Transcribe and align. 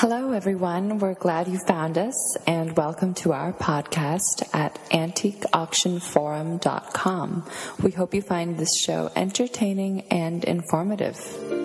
Hello, 0.00 0.32
everyone. 0.32 0.98
We're 0.98 1.12
glad 1.12 1.46
you 1.46 1.58
found 1.58 1.98
us 1.98 2.34
and 2.46 2.74
welcome 2.74 3.12
to 3.16 3.34
our 3.34 3.52
podcast 3.52 4.48
at 4.54 4.76
antiqueauctionforum.com. 4.88 7.46
We 7.82 7.90
hope 7.90 8.14
you 8.14 8.22
find 8.22 8.56
this 8.56 8.80
show 8.80 9.10
entertaining 9.14 10.06
and 10.10 10.42
informative. 10.44 11.59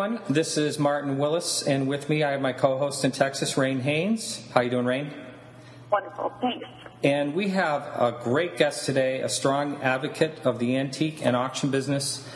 Everyone, 0.00 0.22
this 0.30 0.56
is 0.56 0.78
Martin 0.78 1.18
Willis, 1.18 1.62
and 1.62 1.86
with 1.86 2.08
me 2.08 2.24
I 2.24 2.30
have 2.30 2.40
my 2.40 2.54
co-host 2.54 3.04
in 3.04 3.10
Texas, 3.10 3.58
Reyne 3.58 3.80
Haines. 3.80 4.42
How 4.54 4.62
you 4.62 4.70
doing, 4.70 4.86
Reyne? 4.86 5.12
Wonderful, 5.92 6.32
thanks. 6.40 6.66
And 7.04 7.34
we 7.34 7.48
have 7.48 7.82
a 7.82 8.18
great 8.24 8.56
guest 8.56 8.86
today, 8.86 9.20
a 9.20 9.28
strong 9.28 9.76
advocate 9.82 10.40
of 10.46 10.58
the 10.58 10.78
antique 10.78 11.22
and 11.22 11.36
auction 11.36 11.70
business, 11.70 12.26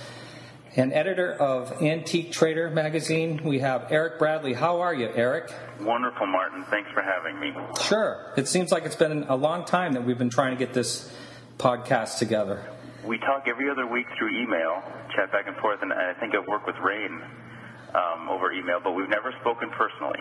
and 0.76 0.92
editor 0.92 1.32
of 1.32 1.80
Antique 1.80 2.32
Trader 2.32 2.68
magazine. 2.68 3.40
We 3.42 3.60
have 3.60 3.90
Eric 3.90 4.18
Bradley. 4.18 4.52
How 4.52 4.82
are 4.82 4.92
you, 4.92 5.08
Eric? 5.14 5.50
Wonderful, 5.80 6.26
Martin. 6.26 6.66
Thanks 6.68 6.90
for 6.92 7.00
having 7.00 7.40
me. 7.40 7.54
Sure. 7.80 8.30
It 8.36 8.46
seems 8.46 8.72
like 8.72 8.84
it's 8.84 8.94
been 8.94 9.22
a 9.22 9.36
long 9.36 9.64
time 9.64 9.94
that 9.94 10.04
we've 10.04 10.18
been 10.18 10.28
trying 10.28 10.54
to 10.54 10.58
get 10.58 10.74
this 10.74 11.10
podcast 11.56 12.18
together. 12.18 12.62
We 13.06 13.16
talk 13.16 13.44
every 13.46 13.70
other 13.70 13.86
week 13.86 14.06
through 14.18 14.38
email, 14.38 14.82
chat 15.16 15.32
back 15.32 15.46
and 15.46 15.56
forth, 15.56 15.80
and 15.80 15.94
I 15.94 16.12
think 16.20 16.34
I've 16.34 16.46
worked 16.46 16.66
with 16.66 16.76
Reyne 16.76 17.22
um, 17.94 18.28
over 18.28 18.52
email, 18.52 18.80
but 18.82 18.92
we've 18.92 19.08
never 19.08 19.32
spoken 19.40 19.70
personally. 19.70 20.20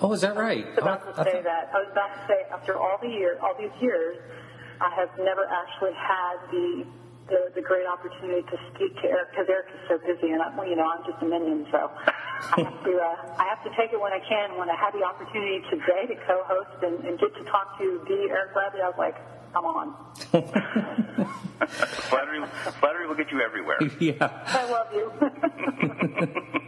Oh, 0.00 0.12
is 0.12 0.22
that 0.22 0.36
right? 0.36 0.64
I 0.64 0.70
was 0.70 0.78
about 0.78 1.16
to 1.16 1.24
say 1.24 1.42
that. 1.42 1.70
I 1.74 1.78
was 1.82 1.90
about 1.90 2.14
to 2.14 2.22
say, 2.28 2.46
after 2.52 2.78
all 2.78 2.98
the 3.02 3.08
years, 3.08 3.38
all 3.42 3.54
these 3.58 3.74
years, 3.80 4.16
I 4.80 4.94
have 4.94 5.10
never 5.18 5.44
actually 5.46 5.94
had 5.94 6.38
the 6.50 6.86
the, 7.28 7.52
the 7.54 7.60
great 7.60 7.84
opportunity 7.84 8.40
to 8.40 8.56
speak 8.72 8.96
to 9.02 9.04
Eric 9.04 9.28
because 9.36 9.46
Eric 9.52 9.68
is 9.68 9.82
so 9.84 10.00
busy, 10.00 10.32
and 10.32 10.40
I, 10.40 10.48
well, 10.56 10.64
you 10.64 10.76
know 10.76 10.88
I'm 10.88 11.04
just 11.04 11.20
a 11.20 11.28
minion, 11.28 11.68
so 11.70 11.92
I 12.08 12.64
have 12.64 12.84
to 12.84 12.92
uh, 12.96 13.36
I 13.36 13.44
have 13.52 13.60
to 13.68 13.70
take 13.76 13.92
it 13.92 14.00
when 14.00 14.16
I 14.16 14.22
can. 14.24 14.56
When 14.56 14.70
I 14.70 14.76
had 14.76 14.96
the 14.96 15.04
opportunity 15.04 15.60
today 15.68 16.08
to 16.08 16.16
co-host 16.24 16.80
and, 16.80 17.04
and 17.04 17.18
get 17.20 17.34
to 17.36 17.44
talk 17.44 17.76
to 17.78 18.00
the 18.08 18.32
Eric 18.32 18.54
Bradley, 18.54 18.80
I 18.80 18.88
was 18.88 18.96
like, 18.96 19.16
come 19.52 19.64
on. 19.64 19.94
flattery, 21.68 22.44
flattery 22.80 23.06
will 23.06 23.14
get 23.14 23.30
you 23.30 23.40
everywhere. 23.40 23.78
yeah. 24.00 24.42
I 24.46 24.70
love 24.70 24.92
you. 24.92 25.12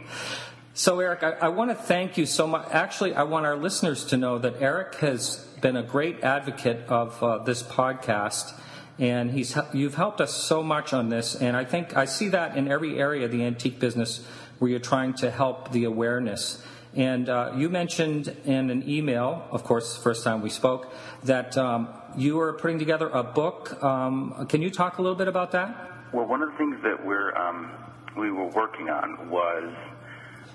So, 0.73 0.99
Eric, 1.01 1.21
I, 1.21 1.31
I, 1.31 1.47
want 1.49 1.69
to 1.69 1.75
thank 1.75 2.17
you 2.17 2.25
so 2.25 2.47
much. 2.47 2.65
Actually, 2.71 3.13
I 3.13 3.23
want 3.23 3.45
our 3.45 3.57
listeners 3.57 4.05
to 4.05 4.17
know 4.17 4.39
that 4.39 4.61
Eric 4.61 4.95
has 4.95 5.35
been 5.59 5.75
a 5.75 5.83
great 5.83 6.23
advocate 6.23 6.87
of 6.87 7.21
uh, 7.21 7.39
this 7.39 7.61
podcast, 7.61 8.57
and 8.97 9.29
he's 9.29 9.55
you've 9.73 9.95
helped 9.95 10.21
us 10.21 10.33
so 10.33 10.63
much 10.63 10.93
on 10.93 11.09
this. 11.09 11.35
And 11.35 11.57
I 11.57 11.65
think 11.65 11.97
I 11.97 12.05
see 12.05 12.29
that 12.29 12.55
in 12.55 12.67
every 12.67 12.97
area 12.97 13.25
of 13.25 13.31
the 13.31 13.43
antique 13.43 13.79
business 13.79 14.25
where 14.59 14.71
you're 14.71 14.79
trying 14.79 15.13
to 15.15 15.29
help 15.29 15.71
the 15.71 15.83
awareness. 15.83 16.65
And 16.95 17.29
uh, 17.29 17.53
you 17.55 17.69
mentioned 17.69 18.27
in 18.43 18.69
an 18.69 18.89
email, 18.89 19.47
of 19.51 19.63
course, 19.63 19.95
first 19.95 20.23
time 20.23 20.41
we 20.41 20.49
spoke, 20.49 20.93
that 21.23 21.57
um, 21.57 21.87
you 22.17 22.39
are 22.41 22.53
putting 22.53 22.79
together 22.79 23.09
a 23.09 23.23
book. 23.23 23.81
Um, 23.81 24.45
can 24.49 24.61
you 24.61 24.69
talk 24.69 24.97
a 24.97 25.01
little 25.01 25.17
bit 25.17 25.29
about 25.29 25.51
that? 25.51 25.89
Well, 26.11 26.25
one 26.25 26.41
of 26.41 26.51
the 26.51 26.57
things 26.57 26.77
that 26.83 27.05
we're 27.05 27.33
um, 27.37 27.71
we 28.17 28.29
were 28.31 28.47
working 28.47 28.89
on 28.89 29.29
was 29.29 29.73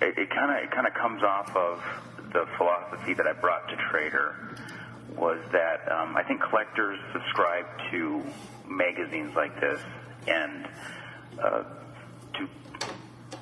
it 0.03 0.29
kind 0.31 0.51
of 0.51 0.65
it 0.65 0.71
kind 0.71 0.87
of 0.87 0.93
comes 0.93 1.23
off 1.23 1.57
of 1.57 1.83
the 2.33 2.47
philosophy 2.59 3.15
that 3.15 3.27
I 3.27 3.33
brought 3.33 3.69
to 3.71 3.77
Trader 3.91 4.35
was 5.17 5.39
that 5.53 5.91
um, 5.91 6.17
I 6.17 6.23
think 6.23 6.43
collectors 6.43 6.99
subscribe 7.13 7.65
to 7.91 8.23
magazines 8.69 9.35
like 9.35 9.59
this 9.61 9.81
and 10.27 10.69
uh, 11.43 11.63
to 12.35 12.49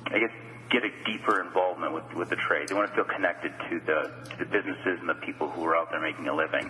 I 0.05 0.19
guess 0.19 0.31
get 0.75 0.83
a 0.83 0.91
deeper 1.07 1.39
involvement 1.39 1.93
with, 1.93 2.03
with 2.19 2.29
the 2.29 2.35
trade. 2.35 2.67
They 2.67 2.75
want 2.75 2.89
to 2.91 2.95
feel 2.95 3.07
connected 3.07 3.55
to 3.71 3.79
the 3.79 3.99
to 4.35 4.35
the 4.43 4.49
businesses 4.51 4.99
and 4.99 5.07
the 5.07 5.19
people 5.23 5.47
who 5.47 5.63
are 5.63 5.75
out 5.75 5.87
there 5.89 6.03
making 6.03 6.27
a 6.27 6.35
living, 6.35 6.69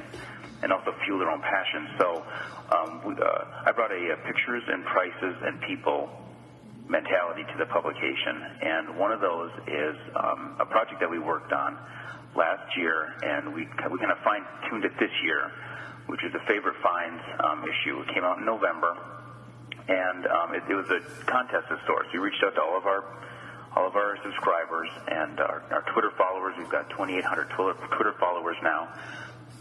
and 0.62 0.72
also 0.72 0.94
fuel 1.06 1.18
their 1.18 1.32
own 1.34 1.42
passion. 1.42 1.90
So, 1.98 2.22
um, 2.70 3.02
we, 3.02 3.18
uh, 3.18 3.66
I 3.66 3.74
brought 3.74 3.92
a, 3.92 4.14
a 4.14 4.18
pictures 4.30 4.62
and 4.70 4.86
prices 4.86 5.36
and 5.42 5.60
people 5.66 6.10
mentality 6.88 7.42
to 7.50 7.58
the 7.58 7.66
publication, 7.66 8.46
and 8.62 8.94
one 8.94 9.12
of 9.12 9.22
those 9.22 9.50
is 9.66 9.98
um, 10.14 10.56
a 10.62 10.66
project 10.70 11.02
that 11.02 11.10
we 11.10 11.18
worked 11.18 11.52
on 11.52 11.74
last 12.38 12.78
year, 12.78 13.10
and 13.26 13.58
we 13.58 13.66
we 13.90 13.98
kind 13.98 14.14
of 14.14 14.22
fine 14.22 14.46
tuned 14.70 14.86
it 14.86 14.94
this 15.02 15.14
year, 15.26 15.50
which 16.06 16.22
is 16.22 16.30
a 16.38 16.46
favorite 16.46 16.78
finds 16.86 17.24
um, 17.42 17.66
issue. 17.66 18.06
It 18.06 18.14
came 18.14 18.24
out 18.24 18.38
in 18.38 18.46
November, 18.46 18.94
and 19.90 20.30
um, 20.30 20.54
it, 20.54 20.62
it 20.70 20.78
was 20.78 20.86
a 20.94 21.02
contest 21.26 21.74
of 21.74 21.80
sorts. 21.90 22.14
We 22.14 22.20
reached 22.20 22.44
out 22.46 22.54
to 22.54 22.62
all 22.62 22.78
of 22.78 22.86
our 22.86 23.02
all 23.75 23.88
of 23.88 23.96
our 23.96 24.18
subscribers 24.24 24.90
and 25.08 25.40
our, 25.40 25.62
our 25.72 25.81
Twitter 25.94 26.12
followers. 26.18 26.56
We've 26.58 26.69
got 26.69 26.90
2,800 26.91 27.50
Twitter 27.50 28.16
followers 28.19 28.56
now. 28.63 28.88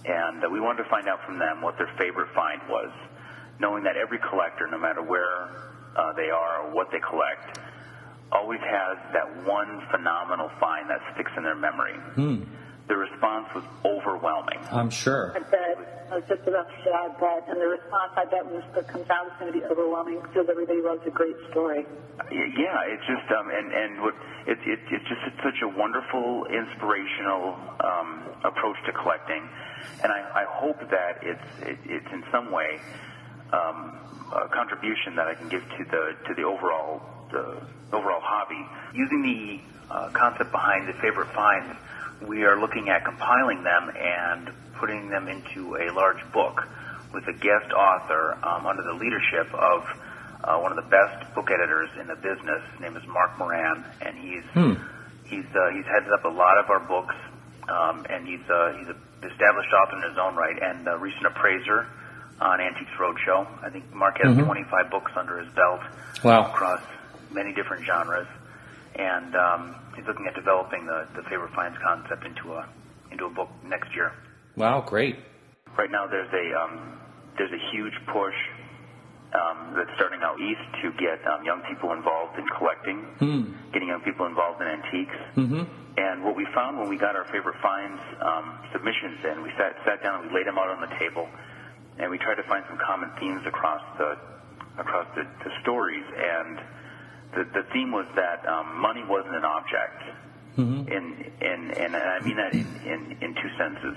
And 0.04 0.44
uh, 0.44 0.48
we 0.50 0.60
wanted 0.60 0.84
to 0.84 0.88
find 0.90 1.08
out 1.08 1.24
from 1.24 1.38
them 1.38 1.62
what 1.62 1.76
their 1.78 1.90
favorite 1.98 2.32
find 2.34 2.60
was, 2.68 2.90
knowing 3.58 3.82
that 3.84 3.96
every 3.96 4.18
collector, 4.18 4.66
no 4.66 4.78
matter 4.78 5.02
where 5.02 5.48
uh, 5.96 6.12
they 6.12 6.30
are 6.30 6.66
or 6.66 6.74
what 6.74 6.90
they 6.92 7.00
collect, 7.00 7.58
always 8.30 8.60
has 8.60 8.98
that 9.12 9.44
one 9.46 9.82
phenomenal 9.90 10.50
find 10.60 10.88
that 10.90 11.00
sticks 11.14 11.30
in 11.36 11.42
their 11.42 11.54
memory. 11.54 11.94
Hmm. 12.14 12.42
The 12.86 12.96
response 12.96 13.48
was 13.54 13.64
overwhelming. 13.84 14.58
I'm 14.70 14.90
sure. 14.90 15.32
I 15.34 15.40
bet. 15.40 16.08
I 16.12 16.16
was 16.16 16.24
just 16.28 16.46
about 16.46 16.68
to 16.68 16.76
say 16.84 16.92
I 16.92 17.08
bet. 17.18 17.48
And 17.48 17.58
the 17.60 17.66
response 17.66 18.12
I 18.16 18.26
bet 18.26 18.44
when 18.44 18.60
this 18.60 18.74
book 18.74 18.86
comes 18.88 19.08
out 19.08 19.26
is 19.26 19.32
going 19.40 19.52
to 19.52 19.58
be 19.58 19.64
overwhelming 19.64 20.20
because 20.20 20.46
everybody 20.50 20.82
loves 20.82 21.00
a 21.06 21.10
great 21.10 21.36
story. 21.50 21.86
Yeah, 22.30 22.92
it's 22.92 23.02
just 23.08 23.24
um, 23.32 23.48
and 23.50 23.72
and 23.72 24.02
what 24.02 24.14
it, 24.46 24.58
it 24.68 24.78
it's 24.90 25.08
just 25.08 25.20
it's 25.26 25.42
such 25.42 25.62
a 25.64 25.68
wonderful, 25.68 26.44
inspirational 26.46 27.56
um, 27.80 28.22
approach 28.44 28.76
to 28.86 28.92
collecting, 28.92 29.48
and 30.02 30.12
I, 30.12 30.42
I 30.42 30.44
hope 30.46 30.78
that 30.90 31.24
it's 31.24 31.48
it, 31.62 31.78
it's 31.86 32.12
in 32.12 32.22
some 32.30 32.52
way 32.52 32.80
um, 33.52 33.98
a 34.32 34.48
contribution 34.52 35.16
that 35.16 35.26
I 35.26 35.34
can 35.34 35.48
give 35.48 35.62
to 35.62 35.84
the 35.90 36.16
to 36.28 36.34
the 36.34 36.42
overall 36.42 37.00
the 37.32 37.60
overall 37.92 38.20
hobby. 38.22 38.60
Using 38.94 39.22
the 39.22 39.92
uh, 39.92 40.10
concept 40.10 40.52
behind 40.52 40.86
the 40.88 40.94
favorite 41.00 41.32
finds, 41.34 41.74
we 42.22 42.44
are 42.44 42.58
looking 42.60 42.88
at 42.88 43.04
compiling 43.04 43.62
them 43.62 43.90
and 43.96 44.50
putting 44.78 45.08
them 45.08 45.28
into 45.28 45.76
a 45.76 45.92
large 45.92 46.20
book 46.32 46.66
with 47.12 47.26
a 47.28 47.32
guest 47.32 47.72
author 47.72 48.36
um, 48.42 48.66
under 48.66 48.82
the 48.82 48.92
leadership 48.94 49.52
of 49.54 49.84
uh, 50.42 50.58
one 50.58 50.70
of 50.72 50.76
the 50.76 50.90
best 50.90 51.32
book 51.34 51.48
editors 51.50 51.88
in 52.00 52.06
the 52.06 52.16
business. 52.16 52.62
His 52.72 52.80
name 52.80 52.96
is 52.96 53.06
Mark 53.06 53.38
Moran, 53.38 53.84
and 54.00 54.16
he's 54.18 54.44
Hmm. 54.52 54.74
he's 55.24 55.44
uh, 55.54 55.70
he's 55.72 55.86
headed 55.86 56.12
up 56.12 56.24
a 56.24 56.28
lot 56.28 56.58
of 56.58 56.68
our 56.70 56.80
books, 56.80 57.14
um, 57.68 58.04
and 58.10 58.26
he's 58.26 58.42
uh, 58.50 58.72
he's 58.78 58.88
an 58.88 58.96
established 59.30 59.72
author 59.72 59.96
in 60.04 60.08
his 60.10 60.18
own 60.18 60.34
right 60.36 60.60
and 60.60 60.86
a 60.88 60.98
recent 60.98 61.26
appraiser 61.26 61.86
on 62.40 62.60
Antiques 62.60 62.90
Roadshow. 62.98 63.46
I 63.62 63.70
think 63.70 63.92
Mark 63.94 64.18
has 64.22 64.36
Mhm. 64.36 64.44
25 64.44 64.90
books 64.90 65.12
under 65.16 65.38
his 65.38 65.48
belt 65.54 65.80
Wow. 66.24 66.46
across 66.50 66.80
many 67.30 67.52
different 67.54 67.84
genres, 67.86 68.26
and 68.94 69.34
um, 69.34 69.74
he's 69.96 70.06
looking 70.06 70.26
at 70.26 70.34
developing 70.34 70.86
the, 70.86 71.06
the 71.16 71.22
favorite 71.28 71.52
finds 71.54 71.76
concept 71.82 72.24
into 72.24 72.54
a 72.54 72.68
into 73.10 73.26
a 73.26 73.30
book 73.30 73.48
next 73.64 73.94
year. 73.94 74.12
Wow, 74.56 74.82
great. 74.86 75.16
Right 75.76 75.90
now, 75.90 76.06
there's 76.06 76.30
a 76.32 76.46
um, 76.58 76.98
there's 77.36 77.52
a 77.52 77.62
huge 77.72 77.94
push 78.12 78.34
um, 79.34 79.74
that's 79.74 79.90
starting 79.96 80.20
out 80.22 80.38
east 80.38 80.62
to 80.82 80.90
get 80.94 81.18
um, 81.26 81.44
young 81.44 81.62
people 81.68 81.92
involved 81.92 82.38
in 82.38 82.46
collecting, 82.58 83.02
Hmm. 83.18 83.42
getting 83.72 83.88
young 83.88 84.02
people 84.02 84.26
involved 84.26 84.62
in 84.62 84.68
antiques. 84.68 85.18
Mm-hmm. 85.34 85.62
And 85.96 86.24
what 86.24 86.34
we 86.34 86.46
found 86.54 86.78
when 86.78 86.88
we 86.88 86.98
got 86.98 87.14
our 87.14 87.26
favorite 87.30 87.54
finds 87.62 88.02
um, 88.22 88.58
submissions 88.72 89.18
in, 89.30 89.42
we 89.42 89.50
sat 89.58 89.74
sat 89.86 90.02
down 90.02 90.22
and 90.22 90.30
we 90.30 90.34
laid 90.38 90.46
them 90.46 90.58
out 90.58 90.70
on 90.70 90.80
the 90.80 90.90
table, 90.98 91.26
and 91.98 92.10
we 92.10 92.18
tried 92.18 92.34
to 92.38 92.46
find 92.46 92.64
some 92.68 92.78
common 92.78 93.10
themes 93.18 93.42
across 93.46 93.82
the 93.98 94.18
across 94.78 95.06
the, 95.14 95.22
the 95.42 95.50
stories. 95.62 96.02
And 96.18 96.58
the 97.34 97.44
the 97.44 97.62
theme 97.72 97.90
was 97.92 98.06
that 98.16 98.46
um, 98.48 98.80
money 98.80 99.04
wasn't 99.04 99.34
an 99.34 99.44
object. 99.44 100.02
Mm-hmm. 100.56 100.86
In, 100.86 101.32
in, 101.40 101.70
and 101.72 101.96
I 101.96 102.20
mean 102.20 102.36
that 102.36 102.54
in, 102.54 102.66
in, 102.86 103.16
in 103.20 103.34
two 103.34 103.50
senses. 103.58 103.96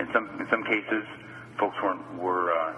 In 0.00 0.08
some 0.12 0.40
in 0.40 0.46
some 0.48 0.64
cases, 0.64 1.04
folks 1.58 1.76
weren't, 1.82 2.00
were 2.16 2.50
uh, 2.50 2.72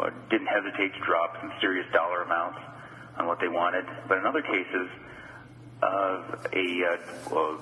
uh, 0.00 0.10
didn't 0.28 0.48
hesitate 0.48 0.92
to 0.94 1.00
drop 1.06 1.36
some 1.40 1.52
serious 1.60 1.86
dollar 1.92 2.22
amounts 2.22 2.58
on 3.16 3.28
what 3.28 3.38
they 3.38 3.46
wanted. 3.46 3.86
But 4.08 4.18
in 4.18 4.26
other 4.26 4.42
cases, 4.42 4.90
uh, 5.82 6.34
a 6.52 6.66
uh, 6.84 7.58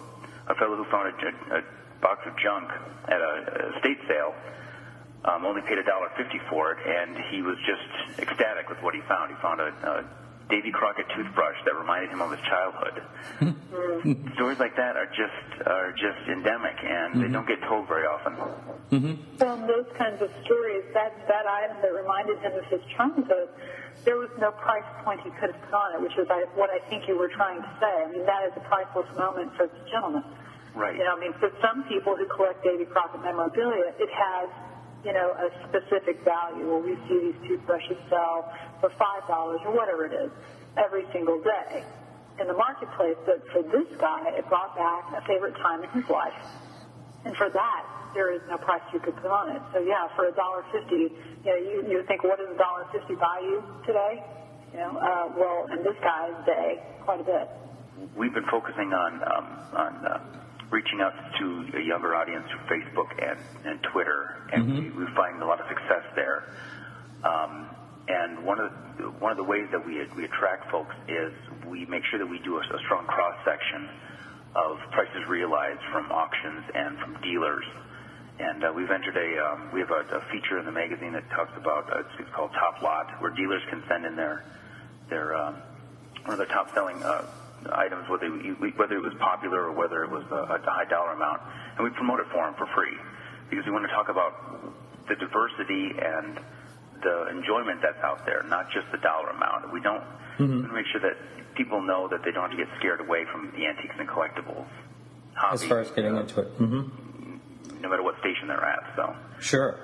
a 0.49 0.55
fellow 0.55 0.77
who 0.77 0.85
found 0.91 1.13
a, 1.13 1.59
a 1.59 1.63
box 2.01 2.27
of 2.27 2.33
junk 2.39 2.71
at 3.09 3.21
a, 3.21 3.73
a 3.73 3.77
estate 3.77 3.99
sale 4.09 4.35
um, 5.27 5.45
only 5.45 5.61
paid 5.63 5.77
a 5.77 5.85
dollar 5.85 6.11
fifty 6.17 6.41
for 6.49 6.73
it, 6.73 6.79
and 6.87 7.19
he 7.31 7.43
was 7.43 7.59
just 7.67 8.19
ecstatic 8.19 8.71
with 8.71 8.81
what 8.83 8.95
he 8.95 9.03
found. 9.03 9.31
He 9.31 9.37
found 9.43 9.61
a, 9.61 9.69
a 9.85 10.05
Davy 10.53 10.71
Crockett 10.71 11.09
toothbrush 11.17 11.57
that 11.65 11.73
reminded 11.73 12.13
him 12.13 12.21
of 12.21 12.29
his 12.29 12.45
childhood. 12.45 13.01
Stories 14.37 14.61
like 14.61 14.77
that 14.77 15.01
are 15.01 15.09
just 15.09 15.65
are 15.65 15.97
just 15.97 16.29
endemic, 16.29 16.77
and 16.85 17.17
they 17.17 17.25
mm-hmm. 17.25 17.33
don't 17.33 17.49
get 17.49 17.65
told 17.65 17.89
very 17.89 18.05
often. 18.05 18.37
Mm-hmm. 18.93 19.41
From 19.41 19.65
those 19.65 19.89
kinds 19.97 20.21
of 20.21 20.29
stories, 20.45 20.85
that 20.93 21.17
that 21.25 21.49
item 21.49 21.81
that 21.81 21.97
reminded 21.97 22.37
him 22.45 22.53
of 22.53 22.69
his 22.69 22.85
childhood, 22.93 23.49
there 24.05 24.21
was 24.21 24.29
no 24.37 24.53
price 24.53 24.85
point 25.09 25.25
he 25.25 25.33
could 25.41 25.57
have 25.57 25.63
put 25.65 25.73
on 25.73 25.97
it, 25.97 26.01
which 26.05 26.21
is 26.21 26.29
what 26.53 26.69
I 26.69 26.85
think 26.93 27.09
you 27.09 27.17
were 27.17 27.33
trying 27.33 27.65
to 27.65 27.73
say. 27.81 28.05
I 28.05 28.13
mean, 28.13 28.29
that 28.29 28.45
is 28.45 28.53
a 28.53 28.65
priceless 28.69 29.09
moment 29.17 29.57
for 29.57 29.73
this 29.73 29.85
gentleman. 29.89 30.25
Right. 30.77 31.01
You 31.01 31.05
know, 31.09 31.17
I 31.17 31.21
mean, 31.21 31.33
for 31.41 31.49
some 31.65 31.85
people 31.89 32.13
who 32.13 32.29
collect 32.29 32.61
Davy 32.61 32.85
Crockett 32.85 33.25
memorabilia, 33.25 33.97
it 33.97 34.13
has, 34.13 34.49
you 35.05 35.13
know, 35.13 35.35
a 35.35 35.49
specific 35.69 36.23
value. 36.25 36.71
Well, 36.71 36.83
we 36.83 36.95
see 37.11 37.33
these 37.33 37.41
toothbrushes 37.49 37.99
sell 38.09 38.51
for 38.81 38.91
five 38.99 39.27
dollars 39.27 39.61
or 39.67 39.75
whatever 39.75 40.07
it 40.07 40.15
is 40.15 40.31
every 40.79 41.05
single 41.13 41.43
day 41.43 41.85
in 42.41 42.47
the 42.47 42.55
marketplace. 42.55 43.19
But 43.27 43.43
for 43.51 43.63
this 43.63 43.89
guy, 43.99 44.31
it 44.39 44.47
brought 44.49 44.75
back 44.79 45.11
a 45.19 45.23
favorite 45.27 45.59
time 45.59 45.83
in 45.83 45.91
his 45.91 46.07
life, 46.09 46.39
and 47.27 47.35
for 47.37 47.51
that, 47.51 47.83
there 48.15 48.31
is 48.33 48.41
no 48.49 48.59
price 48.59 48.83
you 48.93 49.01
could 49.01 49.17
put 49.17 49.31
on 49.31 49.51
it. 49.57 49.63
So 49.75 49.81
yeah, 49.81 50.07
for 50.15 50.29
a 50.29 50.35
dollar 50.39 50.63
fifty, 50.71 51.11
you 51.11 51.51
know, 51.51 51.59
you, 51.59 51.77
you 51.89 51.99
think 52.07 52.23
what 52.23 52.39
does 52.39 52.49
a 52.55 52.59
dollar 52.59 52.87
fifty 52.93 53.15
buy 53.19 53.43
you 53.43 53.63
today? 53.87 54.23
You 54.73 54.79
know, 54.79 54.97
uh, 54.97 55.27
well, 55.37 55.67
in 55.69 55.83
this 55.85 55.99
guy's 56.01 56.39
day, 56.47 56.81
quite 57.05 57.21
a 57.21 57.25
bit. 57.25 57.49
We've 58.17 58.33
been 58.33 58.49
focusing 58.51 58.93
on 58.93 59.21
um, 59.21 59.47
on 59.77 59.93
uh, 60.07 60.19
reaching 60.73 61.03
out 61.03 61.13
to 61.39 61.69
a 61.77 61.83
younger 61.83 62.17
audience 62.17 62.47
through 62.49 62.81
Facebook 62.81 63.13
and, 63.23 63.39
and 63.65 63.83
Twitter, 63.93 64.49
and 64.53 64.67
we, 64.73 65.05
we 65.05 65.07
find 65.15 65.41
a 65.43 65.47
lot 65.47 65.61
of 65.61 65.69
success 65.69 66.03
there. 66.17 66.49
Um, 67.23 67.69
and 68.09 68.45
one 68.45 68.59
of 68.59 68.73
the, 68.99 69.05
one 69.21 69.31
of 69.31 69.37
the 69.37 69.45
ways 69.45 69.69
that 69.71 69.87
we 69.87 70.03
we 70.17 70.25
attract 70.25 70.71
folks 70.73 70.97
is 71.07 71.33
we 71.69 71.87
make 71.87 72.03
sure 72.11 72.19
that 72.19 72.27
we 72.27 72.41
do 72.41 72.57
a, 72.57 72.61
a 72.61 72.79
strong 72.85 73.07
cross 73.07 73.37
section 73.45 73.89
of 74.57 74.79
prices 74.91 75.23
realized 75.29 75.81
from 75.93 76.11
auctions 76.11 76.65
and 76.75 76.99
from 76.99 77.21
dealers. 77.23 77.65
And 78.41 78.65
uh, 78.65 78.73
we've 78.75 78.91
entered 78.91 79.17
a 79.17 79.45
um, 79.47 79.71
we 79.73 79.81
have 79.81 79.91
a, 79.91 80.03
a 80.17 80.21
feature 80.33 80.59
in 80.59 80.65
the 80.65 80.73
magazine 80.73 81.13
that 81.13 81.29
talks 81.31 81.53
about 81.57 81.93
uh, 81.93 82.01
it's, 82.01 82.09
it's 82.19 82.31
called 82.35 82.51
Top 82.55 82.83
Lot, 82.83 83.21
where 83.21 83.31
dealers 83.31 83.63
can 83.71 83.85
send 83.89 84.05
in 84.05 84.17
their 84.17 84.43
their 85.09 85.37
um, 85.37 85.63
one 86.25 86.33
of 86.33 86.39
their 86.39 86.49
top 86.49 86.75
selling 86.75 87.01
uh, 87.05 87.25
items, 87.71 88.09
whether 88.09 88.29
whether 88.77 88.97
it 88.97 89.03
was 89.03 89.15
popular 89.21 89.69
or 89.69 89.73
whether 89.73 90.03
it 90.05 90.11
was 90.11 90.25
a, 90.31 90.57
a 90.57 90.59
high 90.63 90.89
dollar 90.89 91.13
amount, 91.13 91.43
and 91.77 91.85
we 91.85 91.91
promote 91.91 92.21
it 92.21 92.27
for 92.33 92.45
them 92.45 92.55
for 92.55 92.67
free 92.75 92.97
because 93.51 93.65
we 93.67 93.73
want 93.73 93.85
to 93.85 93.93
talk 93.93 94.09
about 94.09 94.33
the 95.09 95.15
diversity 95.17 95.93
and 96.01 96.41
the 97.03 97.29
enjoyment 97.31 97.81
that's 97.83 98.03
out 98.03 98.25
there, 98.25 98.43
not 98.45 98.71
just 98.71 98.87
the 98.93 98.99
dollar 98.99 99.31
amount. 99.31 99.73
We 99.73 99.81
don't 99.81 100.03
we 100.39 100.47
want 100.49 100.69
to 100.69 100.73
make 100.75 100.87
sure 100.91 101.01
that 101.01 101.17
people 101.55 101.83
know 101.83 102.09
that 102.09 102.25
they 102.25 102.31
don't 102.33 102.49
have 102.49 102.57
to 102.57 102.57
get 102.57 102.69
scared 102.79 103.01
away 103.01 103.25
from 103.31 103.53
the 103.57 103.67
antiques 103.67 103.95
and 103.99 104.09
collectibles. 104.09 104.67
Hobby, 105.35 105.55
As 105.55 105.65
far 105.65 105.81
as 105.81 105.91
getting 105.91 106.17
uh, 106.17 106.21
into 106.21 106.41
it. 106.41 106.49
hmm 106.57 106.89
no 107.83 107.89
matter 107.89 108.03
what 108.03 108.19
station 108.21 108.49
they're 108.49 108.65
at. 108.65 108.93
So. 108.97 109.17
Sure. 109.41 109.79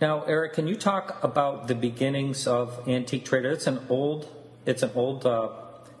Now, 0.00 0.24
Eric, 0.24 0.52
can 0.54 0.68
you 0.68 0.76
talk 0.76 1.22
about 1.24 1.68
the 1.68 1.74
beginnings 1.74 2.46
of 2.46 2.86
Antique 2.86 3.24
Trader? 3.24 3.50
It's 3.52 3.66
an 3.66 3.80
old, 3.88 4.28
it's 4.66 4.82
an 4.82 4.90
old 4.94 5.24
uh, 5.24 5.48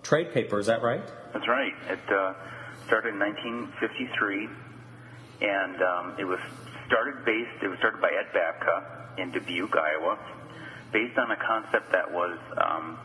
trade 0.04 0.32
paper. 0.32 0.60
Is 0.60 0.66
that 0.66 0.82
right? 0.82 1.02
That's 1.32 1.48
right. 1.48 1.72
It 1.88 1.98
uh, 2.12 2.34
started 2.86 3.14
in 3.14 3.18
1953, 3.18 4.48
and 5.42 5.82
um, 5.82 6.14
it 6.18 6.24
was 6.24 6.38
started 6.86 7.24
based. 7.24 7.64
It 7.64 7.68
was 7.68 7.78
started 7.78 8.00
by 8.00 8.12
Ed 8.12 8.30
Babka 8.32 9.18
in 9.18 9.32
Dubuque, 9.32 9.74
Iowa, 9.74 10.18
based 10.92 11.18
on 11.18 11.30
a 11.32 11.36
concept 11.36 11.90
that 11.90 12.12
was 12.12 12.38
um, 12.56 12.98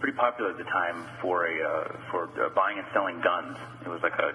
pretty 0.00 0.16
popular 0.16 0.52
at 0.52 0.58
the 0.58 0.64
time 0.64 1.04
for 1.20 1.46
a 1.46 1.60
uh, 1.60 1.96
for 2.10 2.30
uh, 2.40 2.48
buying 2.54 2.78
and 2.78 2.86
selling 2.94 3.20
guns. 3.20 3.58
It 3.84 3.88
was 3.88 4.00
like 4.02 4.18
a 4.18 4.32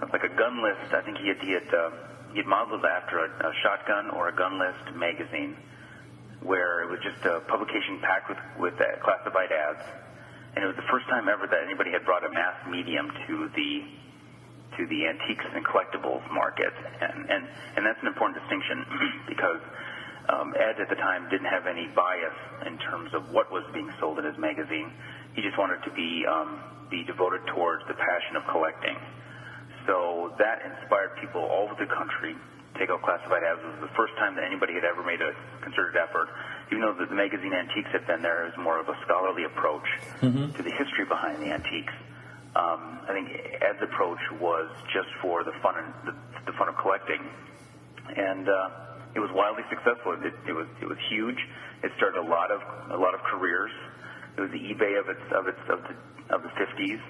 was 0.00 0.12
like 0.12 0.24
a 0.24 0.34
gun 0.34 0.62
list. 0.62 0.92
I 0.92 1.02
think 1.02 1.18
he 1.18 1.28
had 1.28 1.38
he 1.38 1.52
had 1.52 1.72
uh, 1.72 1.90
he 2.32 2.38
had 2.38 2.46
modeled 2.46 2.82
it 2.82 2.88
after 2.88 3.18
a, 3.18 3.28
a 3.28 3.52
shotgun 3.62 4.10
or 4.10 4.28
a 4.28 4.34
gun 4.34 4.58
list 4.58 4.96
magazine, 4.96 5.56
where 6.42 6.82
it 6.82 6.90
was 6.90 7.00
just 7.04 7.24
a 7.26 7.40
publication 7.46 8.00
packed 8.00 8.30
with 8.30 8.38
with 8.58 8.80
uh, 8.80 8.98
classified 9.04 9.52
ads 9.52 9.84
and 10.54 10.64
it 10.64 10.66
was 10.66 10.76
the 10.76 10.88
first 10.90 11.06
time 11.10 11.28
ever 11.28 11.46
that 11.46 11.62
anybody 11.64 11.90
had 11.90 12.04
brought 12.04 12.24
a 12.24 12.30
mass 12.30 12.54
medium 12.70 13.10
to 13.26 13.50
the 13.54 13.82
to 14.78 14.86
the 14.90 15.06
antiques 15.06 15.46
and 15.54 15.64
collectibles 15.64 16.22
market, 16.30 16.72
and 17.00 17.30
and 17.30 17.42
and 17.76 17.86
that's 17.86 18.00
an 18.02 18.08
important 18.08 18.38
distinction 18.38 18.86
because 19.28 19.60
um, 20.30 20.54
Ed 20.56 20.80
at 20.80 20.88
the 20.88 20.96
time 20.96 21.28
didn't 21.28 21.50
have 21.50 21.66
any 21.66 21.86
bias 21.94 22.38
in 22.66 22.78
terms 22.78 23.12
of 23.14 23.30
what 23.30 23.50
was 23.50 23.64
being 23.74 23.90
sold 24.00 24.18
in 24.18 24.24
his 24.24 24.38
magazine. 24.38 24.92
He 25.34 25.42
just 25.42 25.58
wanted 25.58 25.82
to 25.84 25.90
be 25.90 26.24
um, 26.26 26.62
be 26.90 27.04
devoted 27.04 27.42
towards 27.50 27.82
the 27.86 27.94
passion 27.94 28.36
of 28.36 28.46
collecting. 28.46 28.96
So 29.86 30.32
that 30.38 30.64
inspired 30.64 31.18
people 31.20 31.42
all 31.42 31.68
over 31.68 31.76
the 31.76 31.90
country. 31.90 32.34
Take 32.78 32.90
out 32.90 33.02
classified 33.02 33.44
ads 33.44 33.60
It 33.62 33.70
was 33.78 33.86
the 33.86 33.94
first 33.94 34.16
time 34.16 34.34
that 34.34 34.44
anybody 34.44 34.74
had 34.74 34.82
ever 34.82 35.04
made 35.04 35.20
a 35.22 35.30
concerted 35.62 35.94
effort 35.94 36.26
even 36.70 36.80
though 36.80 36.94
the, 36.94 37.14
magazine 37.14 37.52
Antiques 37.52 37.90
had 37.92 38.06
been 38.06 38.22
there, 38.22 38.46
it 38.46 38.56
was 38.56 38.64
more 38.64 38.80
of 38.80 38.88
a 38.88 38.96
scholarly 39.04 39.44
approach 39.44 39.86
to 40.20 40.62
the 40.62 40.70
history 40.70 41.04
behind 41.08 41.42
the 41.42 41.52
antiques. 41.52 41.92
Um, 42.56 43.00
I 43.08 43.12
think 43.12 43.28
Ed's 43.60 43.82
approach 43.82 44.20
was 44.40 44.70
just 44.92 45.08
for 45.20 45.42
the 45.42 45.52
fun 45.62 45.74
and 45.76 45.92
the, 46.06 46.14
the 46.46 46.56
fun 46.56 46.68
of 46.68 46.76
collecting, 46.78 47.20
and 48.16 48.48
uh, 48.48 48.70
it 49.14 49.20
was 49.20 49.30
wildly 49.34 49.64
successful. 49.68 50.14
It, 50.14 50.32
it 50.46 50.52
was 50.52 50.68
it 50.80 50.86
was 50.86 50.98
huge. 51.10 51.38
It 51.82 51.90
started 51.96 52.20
a 52.20 52.22
lot 52.22 52.50
of 52.50 52.62
a 52.90 52.96
lot 52.96 53.14
of 53.14 53.20
careers. 53.22 53.72
It 54.36 54.40
was 54.40 54.50
the 54.50 54.58
eBay 54.58 54.98
of 54.98 55.08
its 55.08 55.22
of 55.34 55.48
its 55.48 55.58
of 55.68 55.82
the 55.82 55.94
of 56.34 56.42
the 56.42 56.48
50s. 56.54 57.00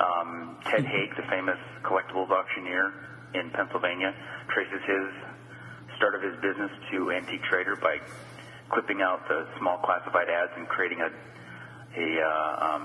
Um, 0.00 0.56
Ted 0.64 0.86
Hake, 0.86 1.14
the 1.16 1.28
famous 1.28 1.58
collectibles 1.82 2.30
auctioneer 2.30 2.92
in 3.34 3.50
Pennsylvania, 3.50 4.14
traces 4.48 4.80
his 4.86 5.06
start 5.96 6.14
of 6.14 6.22
his 6.22 6.34
business 6.40 6.70
to 6.90 7.12
Antique 7.12 7.42
Trader 7.44 7.76
by 7.76 8.00
clipping 8.72 9.02
out 9.02 9.20
the 9.28 9.46
small 9.58 9.78
classified 9.78 10.28
ads 10.28 10.52
and 10.56 10.66
creating 10.68 11.00
a 11.00 11.10
a, 11.92 12.08
uh, 12.24 12.66
um, 12.72 12.84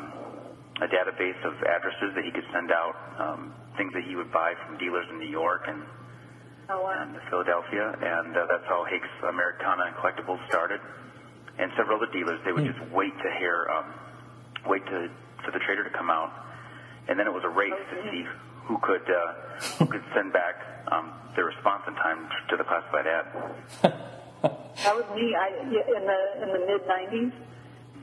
a 0.84 0.88
database 0.92 1.40
of 1.48 1.54
addresses 1.64 2.12
that 2.14 2.26
he 2.26 2.32
could 2.32 2.44
send 2.52 2.72
out 2.72 2.92
um, 3.18 3.54
things 3.78 3.94
that 3.94 4.04
he 4.04 4.16
would 4.18 4.32
buy 4.34 4.52
from 4.66 4.78
dealers 4.78 5.08
in 5.10 5.18
New 5.18 5.30
York 5.32 5.64
and, 5.68 5.82
Oh, 6.70 6.84
wow. 6.84 6.92
and 6.92 7.16
Philadelphia, 7.30 7.96
and 8.04 8.36
uh, 8.36 8.46
that's 8.52 8.68
how 8.68 8.84
Hake's 8.84 9.08
Americana 9.24 9.84
and 9.88 9.96
Collectibles 9.96 10.46
started. 10.50 10.82
And 11.58 11.72
several 11.78 11.96
other 12.04 12.12
dealers, 12.12 12.42
they 12.44 12.52
would 12.52 12.66
just 12.66 12.84
wait 12.92 13.16
to 13.24 13.30
hear, 13.40 13.66
um, 13.72 13.94
wait 14.68 14.86
to 14.88 15.08
for 15.46 15.52
the 15.52 15.60
trader 15.60 15.86
to 15.86 15.90
come 15.98 16.10
out, 16.12 16.30
and 17.08 17.18
then 17.18 17.26
it 17.28 17.34
was 17.34 17.44
a 17.46 17.50
race 17.50 17.72
to 17.72 18.12
see 18.12 18.26
who 18.66 18.78
could 18.84 19.08
uh, 19.10 19.34
who 19.80 19.86
could 19.88 20.04
send 20.14 20.34
back 20.34 20.84
um, 20.92 21.14
their 21.38 21.46
response 21.46 21.84
in 21.88 21.96
time 21.96 22.28
to 22.50 22.58
the 22.58 22.66
classified 22.66 23.08
ad. 23.08 24.04
That 24.84 24.94
was 24.94 25.10
me. 25.18 25.34
I 25.34 25.50
in 25.58 25.74
the 25.74 26.22
in 26.44 26.50
the 26.54 26.62
mid 26.62 26.86
'90s. 26.86 27.34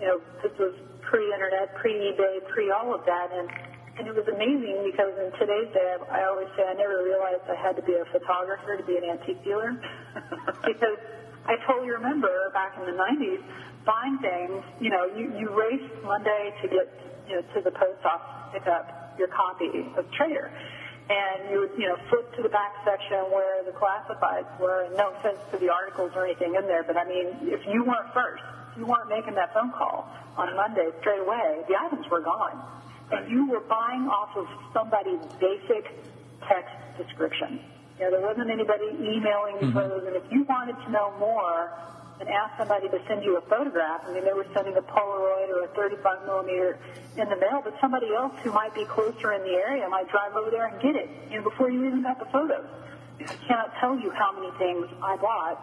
You 0.00 0.06
know, 0.10 0.18
this 0.42 0.50
was 0.58 0.74
pre-internet, 1.06 1.74
pre-eBay, 1.78 2.50
pre 2.50 2.70
all 2.70 2.94
of 2.94 3.06
that, 3.06 3.30
and 3.30 3.46
and 3.98 4.08
it 4.10 4.14
was 4.14 4.26
amazing 4.26 4.82
because 4.82 5.14
in 5.14 5.30
today's 5.38 5.70
day, 5.70 5.94
I 6.10 6.26
always 6.26 6.50
say 6.58 6.66
I 6.66 6.74
never 6.74 7.06
realized 7.06 7.46
I 7.46 7.54
had 7.54 7.76
to 7.78 7.82
be 7.82 7.94
a 7.94 8.04
photographer 8.10 8.74
to 8.76 8.82
be 8.82 8.98
an 8.98 9.06
antique 9.06 9.44
dealer 9.44 9.78
because 10.66 10.98
I 11.46 11.54
totally 11.62 11.94
remember 11.94 12.50
back 12.50 12.74
in 12.74 12.90
the 12.90 12.96
'90s 12.98 13.42
buying 13.86 14.18
things. 14.18 14.64
You 14.82 14.90
know, 14.90 15.06
you 15.14 15.30
you 15.38 15.54
raced 15.54 15.94
Monday 16.02 16.50
to 16.58 16.66
get 16.66 16.90
you 17.30 17.34
know 17.38 17.42
to 17.54 17.58
the 17.62 17.70
post 17.70 18.02
office 18.02 18.50
to 18.50 18.58
pick 18.58 18.66
up 18.66 19.14
your 19.14 19.28
copy 19.30 19.70
of 19.94 20.10
Trader 20.18 20.50
and 21.10 21.50
you 21.50 21.60
would, 21.60 21.72
you 21.76 21.88
know, 21.88 21.96
flip 22.08 22.34
to 22.36 22.42
the 22.42 22.48
back 22.48 22.72
section 22.84 23.28
where 23.28 23.62
the 23.64 23.72
classifieds 23.72 24.48
were. 24.58 24.84
And 24.84 24.96
no 24.96 25.12
offense 25.12 25.38
to 25.52 25.58
the 25.58 25.68
articles 25.68 26.12
or 26.14 26.24
anything 26.24 26.54
in 26.54 26.66
there, 26.66 26.82
but 26.82 26.96
I 26.96 27.04
mean, 27.04 27.28
if 27.42 27.60
you 27.66 27.84
weren't 27.84 28.12
first, 28.14 28.42
if 28.72 28.78
you 28.78 28.86
weren't 28.86 29.08
making 29.08 29.34
that 29.34 29.52
phone 29.52 29.72
call 29.72 30.08
on 30.36 30.54
Monday 30.56 30.88
straight 31.00 31.20
away, 31.20 31.62
the 31.68 31.76
items 31.76 32.08
were 32.10 32.20
gone, 32.20 32.58
and 33.12 33.30
you 33.30 33.50
were 33.50 33.60
buying 33.60 34.08
off 34.08 34.36
of 34.36 34.46
somebody's 34.72 35.20
basic 35.38 35.92
text 36.48 36.74
description. 36.96 37.60
You 37.98 38.06
know, 38.06 38.10
there 38.10 38.26
wasn't 38.26 38.50
anybody 38.50 38.86
emailing 38.98 39.56
mm-hmm. 39.60 39.66
you 39.66 39.72
photos, 39.72 40.06
and 40.06 40.16
if 40.16 40.24
you 40.32 40.44
wanted 40.44 40.76
to 40.84 40.90
know 40.90 41.12
more, 41.20 41.70
and 42.20 42.28
ask 42.28 42.56
somebody 42.56 42.88
to 42.88 42.98
send 43.08 43.24
you 43.24 43.36
a 43.36 43.42
photograph. 43.50 44.02
I 44.06 44.12
mean, 44.12 44.24
they 44.24 44.32
were 44.32 44.46
sending 44.54 44.76
a 44.76 44.82
Polaroid 44.82 45.50
or 45.50 45.64
a 45.64 45.68
35 45.74 46.26
millimeter 46.26 46.78
in 47.16 47.28
the 47.28 47.36
mail, 47.36 47.60
but 47.62 47.74
somebody 47.80 48.14
else 48.14 48.32
who 48.42 48.52
might 48.52 48.74
be 48.74 48.84
closer 48.84 49.32
in 49.32 49.42
the 49.42 49.54
area 49.58 49.88
might 49.88 50.08
drive 50.10 50.34
over 50.34 50.50
there 50.50 50.66
and 50.66 50.80
get 50.80 50.94
it, 50.94 51.10
you 51.30 51.38
know, 51.38 51.44
before 51.44 51.70
you 51.70 51.84
even 51.86 52.02
got 52.02 52.18
the 52.18 52.26
photos. 52.30 52.66
I 53.20 53.36
cannot 53.46 53.74
tell 53.80 53.98
you 53.98 54.10
how 54.10 54.32
many 54.32 54.50
things 54.58 54.86
I 55.02 55.16
bought, 55.16 55.58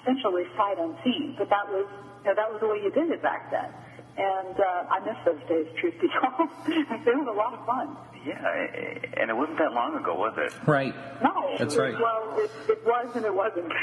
essentially 0.00 0.44
sight 0.56 0.78
unseen, 0.78 1.36
but 1.38 1.48
that 1.50 1.68
was, 1.68 1.86
you 2.24 2.30
know, 2.30 2.34
that 2.34 2.50
was 2.52 2.60
the 2.60 2.68
way 2.68 2.80
you 2.82 2.90
did 2.90 3.10
it 3.10 3.22
back 3.22 3.50
then. 3.50 3.68
And 4.16 4.54
uh, 4.60 4.94
I 4.94 5.00
miss 5.04 5.16
those 5.24 5.40
days, 5.48 5.66
truth 5.80 5.94
be 6.00 6.08
told. 6.20 6.48
it 6.68 7.16
was 7.16 7.28
a 7.28 7.36
lot 7.36 7.54
of 7.54 7.66
fun. 7.66 7.96
Yeah, 8.24 9.20
and 9.20 9.28
it 9.28 9.36
wasn't 9.36 9.58
that 9.58 9.72
long 9.72 9.96
ago, 9.96 10.14
was 10.14 10.32
it? 10.38 10.52
Right. 10.66 10.94
No. 11.22 11.56
That's 11.58 11.76
right. 11.76 11.92
Well, 11.92 12.34
it, 12.40 12.50
it 12.68 12.80
was 12.84 13.12
and 13.14 13.24
it 13.24 13.34
wasn't. 13.34 13.70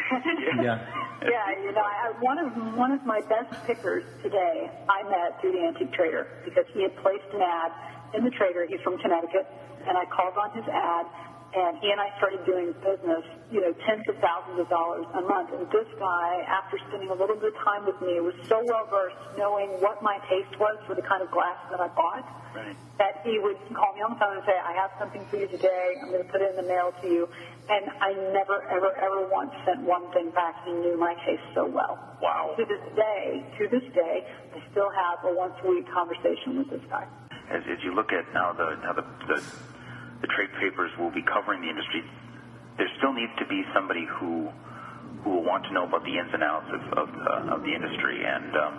Yeah. 0.62 0.82
yeah, 1.30 1.62
you 1.64 1.72
know, 1.72 1.82
I, 1.82 2.14
one 2.20 2.40
of 2.40 2.50
one 2.76 2.92
of 2.92 3.06
my 3.06 3.22
best 3.22 3.54
pickers 3.66 4.04
today 4.24 4.70
I 4.90 5.04
met 5.10 5.40
through 5.40 5.54
the 5.54 5.64
antique 5.70 5.94
trader 5.94 6.28
because 6.44 6.66
he 6.74 6.82
had 6.82 6.96
placed 6.98 7.30
an 7.34 7.42
ad 7.42 7.72
in 8.16 8.24
the 8.26 8.32
trader. 8.32 8.66
He's 8.68 8.82
from 8.82 8.98
Connecticut, 8.98 9.46
and 9.88 9.98
I 9.98 10.06
called 10.06 10.34
on 10.38 10.50
his 10.58 10.66
ad, 10.68 11.06
and 11.54 11.78
he 11.80 11.92
and 11.92 12.00
I 12.00 12.16
started 12.18 12.46
doing 12.46 12.72
business, 12.80 13.24
you 13.52 13.60
know, 13.60 13.74
tens 13.86 14.08
of 14.08 14.16
thousands 14.24 14.60
of 14.60 14.70
dollars 14.70 15.06
a 15.14 15.22
month. 15.22 15.52
And 15.52 15.68
this 15.72 15.88
guy, 16.00 16.44
after 16.48 16.80
spending 16.88 17.10
a 17.10 17.18
little 17.18 17.36
bit 17.36 17.54
of 17.54 17.60
time 17.64 17.86
with 17.86 18.00
me, 18.02 18.20
was 18.24 18.36
so 18.48 18.64
well 18.64 18.88
versed 18.88 19.20
knowing 19.38 19.70
what 19.84 20.02
my 20.02 20.18
taste 20.30 20.56
was 20.60 20.80
for 20.88 20.96
the 20.96 21.02
kind 21.04 21.22
of 21.22 21.30
glass 21.32 21.58
that 21.72 21.80
I 21.80 21.88
bought 21.90 22.24
Right. 22.52 22.76
that 23.00 23.24
he 23.24 23.40
would 23.40 23.56
call 23.74 23.96
me 23.96 24.02
on 24.04 24.12
the 24.12 24.20
phone 24.20 24.36
and 24.36 24.44
say, 24.44 24.52
I 24.52 24.74
have 24.74 24.92
something 25.00 25.24
for 25.32 25.38
you 25.38 25.48
today. 25.48 25.96
I'm 26.04 26.12
going 26.12 26.20
to 26.26 26.28
put 26.28 26.42
it 26.42 26.52
in 26.52 26.58
the 26.60 26.68
mail 26.68 26.92
to 27.02 27.08
you. 27.08 27.30
And 27.70 27.88
I 28.04 28.12
never, 28.36 28.68
ever, 28.68 28.92
ever 29.00 29.28
once 29.32 29.56
sent 29.64 29.80
one 29.88 30.12
thing 30.12 30.32
back. 30.32 30.60
He 30.66 30.72
knew 30.74 31.00
my 31.00 31.16
taste 31.26 31.48
so 31.56 31.66
well. 31.66 31.96
Wow. 32.22 32.54
To 32.58 32.66
this 32.66 32.84
day, 32.94 33.46
to 33.58 33.68
this 33.72 33.88
day, 33.94 34.28
I 34.54 34.60
still 34.72 34.92
have 34.92 35.24
a 35.24 35.34
once 35.34 35.56
a 35.64 35.68
week 35.70 35.88
conversation 35.90 36.58
with 36.58 36.70
this 36.70 36.82
guy. 36.90 37.08
As, 37.50 37.64
as 37.72 37.82
you 37.84 37.96
look 37.96 38.12
at 38.12 38.28
now 38.34 38.52
the 38.52 38.76
now 38.84 38.92
the, 38.94 39.04
the 39.28 39.44
the 40.22 40.28
trade 40.28 40.50
papers 40.60 40.92
will 40.98 41.12
be 41.12 41.22
covering 41.22 41.62
the 41.62 41.70
industry, 41.70 42.04
there 42.78 42.90
still 42.98 43.14
needs 43.14 43.32
to 43.40 43.46
be 43.46 43.64
somebody 43.74 44.06
who 44.06 44.50
who 45.24 45.30
will 45.38 45.46
want 45.46 45.66
to 45.66 45.74
know 45.74 45.86
about 45.86 46.04
the 46.04 46.18
ins 46.18 46.34
and 46.34 46.42
outs 46.42 46.70
of 46.74 46.82
of, 46.98 47.08
uh, 47.14 47.54
of 47.56 47.62
the 47.64 47.74
industry. 47.74 48.26
And 48.26 48.56
um, 48.58 48.74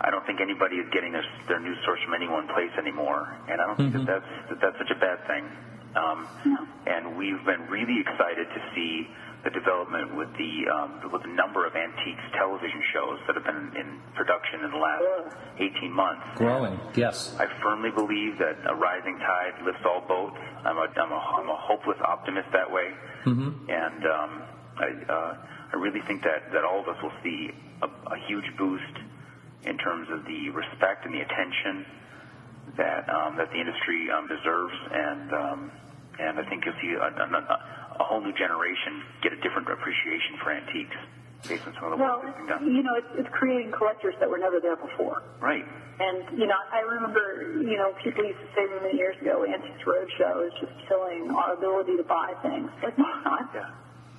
I 0.00 0.10
don't 0.10 0.24
think 0.26 0.40
anybody 0.40 0.76
is 0.76 0.88
getting 0.92 1.12
their 1.12 1.24
their 1.48 1.60
news 1.60 1.78
source 1.84 2.00
from 2.04 2.14
any 2.14 2.28
one 2.28 2.48
place 2.48 2.72
anymore. 2.78 3.28
And 3.48 3.60
I 3.60 3.66
don't 3.66 3.76
think 3.76 3.92
that 3.94 4.06
that's 4.06 4.30
that 4.50 4.58
that's 4.60 4.78
such 4.78 4.90
a 4.90 5.00
bad 5.00 5.24
thing. 5.26 5.44
Um, 5.96 6.28
And 6.86 7.16
we've 7.16 7.44
been 7.44 7.66
really 7.68 8.00
excited 8.00 8.46
to 8.48 8.60
see 8.74 9.08
the 9.44 9.50
development 9.50 10.16
with 10.16 10.28
the 10.36 10.68
um, 10.68 11.00
with 11.12 11.22
the 11.22 11.32
number 11.32 11.66
of 11.66 11.74
antiques 11.74 12.24
television 12.36 12.82
shows 12.92 13.18
that 13.26 13.36
have 13.36 13.44
been 13.44 13.72
in 13.76 14.00
production 14.14 14.64
in 14.64 14.70
the 14.70 14.76
last 14.76 15.36
18 15.58 15.92
months. 15.92 16.26
Growing. 16.36 16.78
Yes. 16.94 17.34
I 17.38 17.46
firmly 17.62 17.90
believe 17.90 18.38
that 18.38 18.56
a 18.68 18.74
rising 18.74 19.18
tide 19.18 19.64
lifts 19.64 19.80
all 19.84 20.04
boats. 20.06 20.36
I'm 20.64 20.76
a, 20.76 20.86
I'm 20.92 21.12
a, 21.12 21.20
I'm 21.40 21.48
a 21.48 21.56
hopeless 21.56 21.98
optimist 22.04 22.48
that 22.52 22.70
way. 22.70 22.92
Mm-hmm. 23.24 23.70
And 23.70 24.04
um, 24.04 24.42
I, 24.76 24.88
uh, 25.12 25.36
I 25.72 25.76
really 25.76 26.00
think 26.06 26.22
that, 26.22 26.52
that 26.52 26.64
all 26.64 26.80
of 26.80 26.88
us 26.88 27.00
will 27.02 27.12
see 27.22 27.50
a, 27.82 27.86
a 27.86 28.18
huge 28.26 28.44
boost 28.58 28.96
in 29.64 29.76
terms 29.78 30.08
of 30.10 30.24
the 30.24 30.50
respect 30.50 31.04
and 31.04 31.14
the 31.14 31.20
attention 31.20 31.84
that, 32.76 33.08
um, 33.08 33.36
that 33.36 33.50
the 33.50 33.60
industry 33.60 34.08
um, 34.10 34.28
deserves. 34.28 34.74
And, 34.92 35.32
um, 35.32 35.70
and 36.18 36.38
I 36.38 36.48
think 36.48 36.64
if 36.66 36.74
you'll 36.82 36.96
see 36.96 37.00
a, 37.00 37.08
a, 37.08 37.26
a 37.26 37.79
whole 38.04 38.20
new 38.20 38.32
generation 38.34 39.02
get 39.22 39.32
a 39.32 39.40
different 39.40 39.68
appreciation 39.70 40.36
for 40.42 40.52
antiques 40.52 40.96
based 41.48 41.64
on 41.66 41.72
some 41.80 41.84
of 41.88 41.90
the 41.96 41.96
Well, 42.04 42.20
work 42.20 42.26
that's 42.26 42.36
been 42.36 42.46
done. 42.48 42.74
you 42.76 42.82
know, 42.84 42.94
it's, 43.00 43.12
it's 43.24 43.30
creating 43.32 43.72
collectors 43.72 44.14
that 44.20 44.28
were 44.28 44.38
never 44.38 44.60
there 44.60 44.76
before. 44.76 45.22
Right. 45.40 45.64
And, 46.00 46.38
you 46.38 46.46
know, 46.48 46.56
I 46.72 46.80
remember, 46.80 47.60
you 47.60 47.76
know, 47.76 47.92
people 48.04 48.24
used 48.24 48.40
to 48.40 48.48
say 48.56 48.64
to 48.64 48.72
me 48.76 48.80
many 48.92 48.96
years 48.96 49.16
ago, 49.20 49.44
Antiques 49.44 49.84
Roadshow 49.84 50.46
is 50.48 50.52
just 50.60 50.72
killing 50.88 51.28
our 51.32 51.52
ability 51.56 51.96
to 51.96 52.04
buy 52.04 52.32
things. 52.40 52.68
It's 52.82 52.96
not. 52.96 53.48
Yeah. 53.52 53.68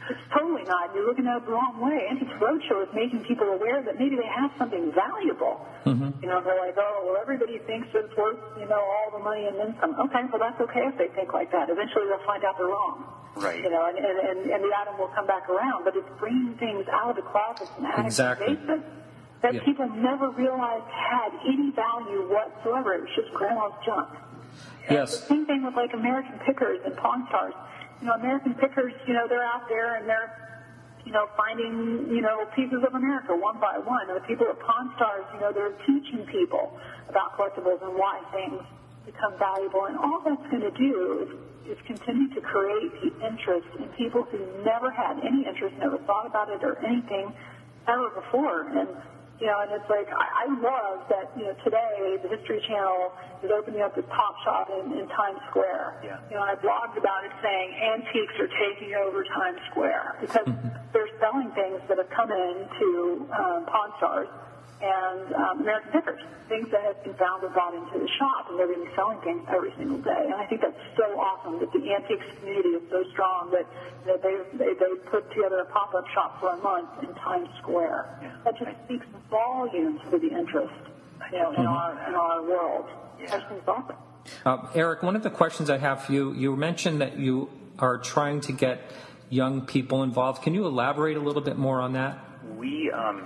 It's 0.09 0.19
totally 0.33 0.63
not. 0.65 0.93
You're 0.95 1.05
looking 1.05 1.27
at 1.27 1.37
it 1.37 1.45
the 1.45 1.53
wrong 1.53 1.77
way. 1.79 2.07
Antiques 2.09 2.33
Roadshow 2.41 2.83
is 2.83 2.89
making 2.93 3.23
people 3.23 3.47
aware 3.53 3.83
that 3.85 3.99
maybe 3.99 4.15
they 4.17 4.27
have 4.27 4.49
something 4.57 4.91
valuable. 4.91 5.61
Mm-hmm. 5.85 6.19
You 6.23 6.27
know, 6.27 6.41
they're 6.41 6.57
like, 6.59 6.75
oh, 6.77 7.05
well, 7.05 7.21
everybody 7.21 7.59
thinks 7.69 7.87
it's 7.93 8.11
worth, 8.17 8.41
you 8.59 8.65
know, 8.67 8.81
all 8.81 9.13
the 9.13 9.23
money 9.23 9.45
and 9.45 9.55
then 9.61 9.77
some. 9.79 9.93
Okay, 10.09 10.25
well, 10.33 10.41
that's 10.41 10.59
okay 10.69 10.89
if 10.89 10.97
they 10.97 11.07
think 11.13 11.33
like 11.33 11.51
that. 11.53 11.69
Eventually 11.69 12.09
they'll 12.09 12.25
find 12.25 12.43
out 12.43 12.57
they're 12.57 12.67
wrong. 12.67 13.05
Right. 13.37 13.61
You 13.63 13.69
know, 13.69 13.85
and, 13.87 13.95
and, 13.97 14.17
and, 14.19 14.39
and 14.51 14.59
the 14.65 14.73
item 14.75 14.97
will 14.97 15.13
come 15.15 15.27
back 15.27 15.47
around. 15.47 15.85
But 15.85 15.95
it's 15.95 16.09
bringing 16.19 16.57
things 16.57 16.83
out 16.91 17.11
of 17.11 17.15
the 17.15 17.23
closet 17.29 17.69
and 17.77 18.05
Exactly. 18.05 18.55
basements 18.57 18.87
that 19.45 19.53
Yeah. 19.53 19.63
people 19.63 19.87
never 19.95 20.29
realized 20.31 20.89
had 20.91 21.29
any 21.47 21.71
value 21.71 22.27
whatsoever. 22.27 22.93
It 22.95 23.01
was 23.05 23.13
just 23.15 23.31
grandma's 23.33 23.77
junk. 23.85 24.09
Yes. 24.89 25.23
Same 25.29 25.45
thing 25.45 25.63
with 25.63 25.75
like 25.75 25.93
American 25.93 26.39
Pickers 26.45 26.81
and 26.85 26.97
Pawn 26.97 27.25
Stars. 27.29 27.53
You 28.01 28.07
know, 28.07 28.13
American 28.17 28.55
Pickers, 28.55 28.93
you 29.05 29.13
know, 29.13 29.27
they're 29.29 29.45
out 29.45 29.69
there 29.69 29.95
and 29.95 30.09
they're, 30.09 30.33
you 31.05 31.11
know, 31.13 31.29
finding, 31.37 32.09
you 32.09 32.21
know, 32.21 32.45
pieces 32.55 32.81
of 32.81 32.95
America 32.95 33.37
one 33.37 33.61
by 33.61 33.77
one. 33.77 34.09
And 34.09 34.17
the 34.17 34.25
people 34.25 34.47
at 34.49 34.59
Pawn 34.59 34.91
Stars, 34.97 35.25
you 35.33 35.39
know, 35.39 35.53
they're 35.53 35.77
teaching 35.85 36.25
people 36.25 36.73
about 37.09 37.37
collectibles 37.37 37.77
and 37.85 37.93
why 37.93 38.17
things 38.33 38.57
become 39.05 39.37
valuable. 39.37 39.85
And 39.85 39.97
all 39.97 40.21
that's 40.25 40.41
going 40.49 40.65
to 40.65 40.73
do 40.73 41.29
is, 41.69 41.77
is 41.77 41.79
continue 41.85 42.33
to 42.33 42.41
create 42.41 42.89
the 43.05 43.13
interest 43.21 43.69
in 43.77 43.85
people 43.93 44.23
who 44.23 44.41
never 44.65 44.89
had 44.89 45.21
any 45.21 45.45
interest, 45.45 45.77
never 45.77 45.97
thought 46.09 46.25
about 46.25 46.49
it 46.49 46.63
or 46.63 46.83
anything 46.83 47.31
ever 47.87 48.09
before. 48.09 48.65
And 48.65 48.89
you 49.41 49.47
know, 49.49 49.59
and 49.65 49.73
it's 49.73 49.89
like 49.89 50.05
I, 50.13 50.45
I 50.45 50.47
love 50.61 51.09
that 51.09 51.33
you 51.33 51.49
know 51.49 51.57
today 51.65 52.21
the 52.21 52.29
History 52.29 52.61
Channel 52.69 53.09
is 53.41 53.49
opening 53.49 53.81
up 53.81 53.97
this 53.97 54.05
pop 54.13 54.37
shop 54.45 54.69
in, 54.69 54.93
in 54.93 55.09
Times 55.09 55.41
Square. 55.49 55.97
Yeah. 56.05 56.21
You 56.29 56.37
know, 56.37 56.45
I 56.45 56.53
blogged 56.61 56.95
about 56.95 57.25
it 57.25 57.33
saying 57.41 57.73
antiques 57.73 58.37
are 58.37 58.51
taking 58.61 58.93
over 58.93 59.25
Times 59.25 59.57
Square 59.73 60.21
because 60.21 60.45
they're 60.93 61.09
selling 61.19 61.49
things 61.57 61.81
that 61.89 61.97
have 61.97 62.09
come 62.13 62.29
into 62.29 63.25
um, 63.33 63.65
Pawn 63.65 63.89
Stars 63.97 64.29
and 64.81 65.33
um, 65.35 65.61
American 65.61 65.91
Pickers, 65.91 66.21
things 66.49 66.67
that 66.71 66.83
have 66.83 67.03
been 67.03 67.13
found 67.13 67.43
or 67.43 67.49
brought 67.49 67.73
into 67.73 67.99
the 67.99 68.09
shop, 68.17 68.49
and 68.49 68.57
they're 68.57 68.67
really 68.67 68.89
selling 68.95 69.21
things 69.21 69.45
every 69.47 69.71
single 69.77 69.99
day. 69.99 70.25
And 70.25 70.33
I 70.33 70.45
think 70.47 70.61
that's 70.61 70.81
so 70.97 71.05
awesome 71.19 71.59
that 71.59 71.71
the 71.71 71.93
antiques 71.93 72.25
community 72.39 72.69
is 72.69 72.83
so 72.89 73.03
strong 73.13 73.51
that, 73.51 73.65
that 74.05 74.23
they, 74.23 74.35
they 74.57 74.73
they 74.73 74.91
put 75.09 75.29
together 75.29 75.59
a 75.59 75.65
pop-up 75.65 76.05
shop 76.13 76.39
for 76.39 76.49
a 76.49 76.57
month 76.57 76.89
in 77.03 77.13
Times 77.15 77.49
Square. 77.61 78.19
Yeah. 78.21 78.31
That 78.43 78.57
just 78.57 78.71
speaks 78.85 79.05
volumes 79.29 80.01
to 80.09 80.17
the 80.17 80.29
interest, 80.29 80.73
you 81.31 81.37
know, 81.37 81.51
in 81.53 81.65
our 81.65 82.09
in 82.09 82.15
our 82.15 82.41
world. 82.41 82.89
Yeah. 83.19 83.35
I 83.35 83.37
just 83.37 83.49
think 83.49 83.67
awesome. 83.67 83.95
Uh, 84.45 84.67
Eric, 84.75 85.03
one 85.03 85.15
of 85.15 85.23
the 85.23 85.29
questions 85.29 85.69
I 85.69 85.77
have 85.77 86.03
for 86.05 86.13
you, 86.13 86.33
you 86.33 86.55
mentioned 86.55 87.01
that 87.01 87.17
you 87.17 87.49
are 87.79 87.97
trying 87.97 88.41
to 88.41 88.51
get 88.51 88.81
young 89.29 89.65
people 89.65 90.03
involved. 90.03 90.41
Can 90.43 90.53
you 90.53 90.65
elaborate 90.65 91.17
a 91.17 91.21
little 91.21 91.41
bit 91.41 91.57
more 91.57 91.79
on 91.79 91.93
that? 91.93 92.19
Um, 93.01 93.25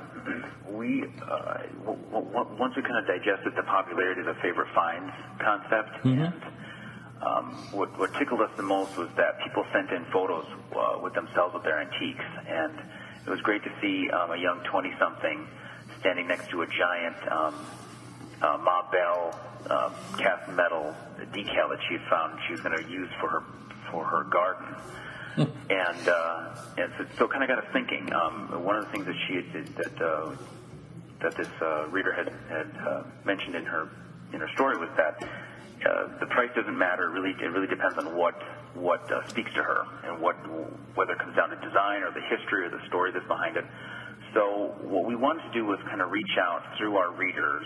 we 0.72 1.04
uh, 1.04 1.58
w- 1.84 2.00
w- 2.12 2.48
once 2.58 2.74
we 2.76 2.82
kind 2.82 2.98
of 2.98 3.06
digested 3.08 3.54
the 3.56 3.64
popularity 3.64 4.22
of 4.22 4.28
the 4.28 4.40
favorite 4.42 4.70
finds 4.74 5.12
concept, 5.40 6.06
and 6.06 6.42
um, 7.22 7.46
what, 7.72 7.98
what 8.00 8.14
tickled 8.16 8.42
us 8.42 8.52
the 8.58 8.64
most 8.64 8.96
was 8.98 9.10
that 9.18 9.40
people 9.44 9.66
sent 9.74 9.92
in 9.92 10.06
photos 10.14 10.46
uh, 10.76 11.00
with 11.02 11.14
themselves 11.14 11.54
with 11.54 11.64
their 11.64 11.80
antiques, 11.82 12.24
and 12.48 12.74
it 13.26 13.30
was 13.30 13.42
great 13.42 13.64
to 13.64 13.72
see 13.82 14.10
um, 14.12 14.32
a 14.32 14.38
young 14.38 14.64
twenty-something 14.72 15.48
standing 16.00 16.28
next 16.28 16.50
to 16.52 16.62
a 16.62 16.68
giant 16.68 17.18
um, 17.32 17.56
uh, 18.42 18.58
Ma 18.64 18.90
Bell 18.92 19.36
uh, 19.70 19.90
cast 20.18 20.48
metal 20.52 20.96
decal 21.34 21.70
that 21.70 21.80
she 21.90 21.96
had 21.98 22.06
found 22.10 22.40
she 22.48 22.54
was 22.54 22.62
going 22.62 22.78
to 22.84 22.90
use 22.90 23.10
for 23.20 23.28
her 23.30 23.44
for 23.92 24.06
her 24.06 24.24
garden 24.26 24.68
and 25.38 26.08
uh, 26.08 26.56
and 26.78 26.92
so, 26.98 27.06
so 27.18 27.28
kind 27.28 27.44
of 27.44 27.50
got 27.50 27.60
us 27.60 27.70
thinking. 27.74 28.12
Um, 28.14 28.64
one 28.64 28.78
of 28.78 28.86
the 28.86 28.92
things 28.92 29.06
that 29.06 29.16
she 29.28 29.36
had, 29.36 29.68
that 29.76 30.02
uh, 30.02 30.36
that 31.22 31.36
this 31.36 31.50
uh, 31.62 31.88
reader 31.88 32.14
had 32.14 32.32
had 32.50 32.72
uh, 32.80 33.04
mentioned 33.26 33.56
in 33.56 33.66
her 33.66 33.90
in 34.34 34.40
her 34.40 34.50
story 34.54 34.78
was 34.78 34.90
that 34.98 35.24
uh, 35.86 36.20
the 36.20 36.28
price 36.28 36.52
doesn't 36.56 36.78
matter. 36.78 37.10
Really, 37.10 37.32
it 37.32 37.52
really 37.52 37.68
depends 37.68 37.98
on 37.98 38.16
what 38.16 38.36
what 38.76 39.12
uh, 39.12 39.28
speaks 39.28 39.52
to 39.54 39.64
her 39.64 39.86
and 40.04 40.22
what 40.22 40.36
whether 40.96 41.14
it 41.14 41.20
comes 41.20 41.36
down 41.36 41.50
to 41.50 41.56
design 41.58 42.04
or 42.04 42.12
the 42.12 42.24
history 42.30 42.66
or 42.66 42.70
the 42.70 42.86
story 42.88 43.12
that's 43.12 43.28
behind 43.28 43.58
it. 43.58 43.66
So 44.34 44.76
what 44.84 45.06
we 45.06 45.16
wanted 45.16 45.44
to 45.44 45.54
do 45.54 45.66
was 45.66 45.80
kind 45.88 46.02
of 46.02 46.12
reach 46.12 46.38
out 46.40 46.64
through 46.78 46.98
our 46.98 47.12
readers 47.14 47.66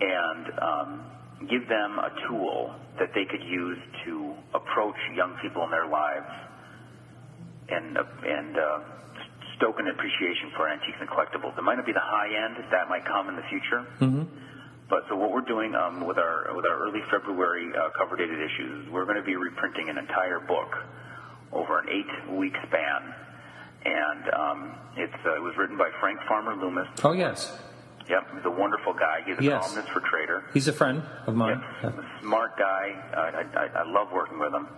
and 0.00 0.58
um, 0.60 1.04
give 1.48 1.68
them 1.68 1.98
a 1.98 2.10
tool 2.28 2.74
that 2.98 3.10
they 3.14 3.24
could 3.24 3.42
use 3.42 3.78
to 4.04 4.34
approach 4.54 4.96
young 5.14 5.36
people 5.42 5.64
in 5.64 5.70
their 5.70 5.88
lives 5.88 6.30
and 7.68 7.98
uh, 7.98 8.04
and 8.24 8.56
uh, 8.58 8.78
stoke 9.56 9.78
an 9.78 9.88
appreciation 9.88 10.50
for 10.56 10.68
antiques 10.68 10.98
and 11.00 11.08
collectibles. 11.08 11.56
It 11.58 11.62
might 11.62 11.76
not 11.76 11.86
be 11.86 11.92
the 11.92 12.00
high 12.02 12.28
end; 12.44 12.56
that 12.70 12.88
might 12.88 13.04
come 13.04 13.28
in 13.28 13.36
the 13.36 13.46
future. 13.48 13.86
Mm-hmm. 14.00 14.22
But 14.88 15.02
so 15.08 15.16
what 15.16 15.32
we're 15.32 15.40
doing 15.42 15.74
um, 15.74 16.06
with 16.06 16.18
our 16.18 16.54
with 16.54 16.64
our 16.66 16.78
early 16.86 17.00
February 17.10 17.70
uh, 17.74 17.90
cover 17.98 18.16
dated 18.16 18.38
issues, 18.40 18.88
we're 18.90 19.04
going 19.04 19.16
to 19.16 19.22
be 19.26 19.34
reprinting 19.36 19.88
an 19.88 19.98
entire 19.98 20.38
book 20.40 20.72
over 21.52 21.78
an 21.80 21.88
eight 21.90 22.36
week 22.36 22.54
span, 22.68 23.14
and 23.84 24.30
um, 24.34 24.74
it's 24.96 25.12
uh, 25.26 25.34
it 25.36 25.42
was 25.42 25.54
written 25.58 25.76
by 25.76 25.90
Frank 26.00 26.20
Farmer 26.28 26.54
Loomis. 26.54 26.86
Oh, 27.02 27.12
yes. 27.12 27.52
Yep, 28.08 28.36
he's 28.36 28.44
a 28.44 28.50
wonderful 28.50 28.92
guy. 28.94 29.22
He's 29.26 29.36
a 29.38 29.42
Yes. 29.42 29.64
columnist 29.66 29.92
for 29.92 29.98
Trader. 29.98 30.44
He's 30.54 30.68
a 30.68 30.72
friend 30.72 31.02
of 31.26 31.34
mine. 31.34 31.60
Yep. 31.82 31.98
A 31.98 32.04
smart 32.22 32.56
guy. 32.56 32.94
I, 33.12 33.58
I, 33.58 33.66
I 33.80 33.90
love 33.90 34.12
working 34.12 34.38
with 34.38 34.54
him. 34.54 34.68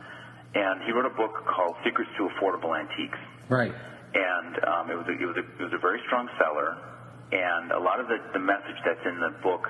And 0.54 0.82
he 0.84 0.92
wrote 0.92 1.06
a 1.06 1.16
book 1.16 1.44
called 1.44 1.76
Secrets 1.84 2.10
to 2.16 2.28
Affordable 2.32 2.72
Antiques. 2.72 3.18
Right. 3.48 3.72
And 4.14 4.52
um, 4.64 4.90
it, 4.90 4.96
was 4.96 5.06
a, 5.08 5.12
it, 5.12 5.26
was 5.26 5.36
a, 5.36 5.44
it 5.44 5.64
was 5.68 5.74
a 5.74 5.82
very 5.82 6.00
strong 6.06 6.28
seller. 6.40 6.76
And 7.32 7.72
a 7.72 7.80
lot 7.80 8.00
of 8.00 8.08
the, 8.08 8.16
the 8.32 8.40
message 8.40 8.80
that's 8.84 9.04
in 9.04 9.20
the 9.20 9.36
book 9.42 9.68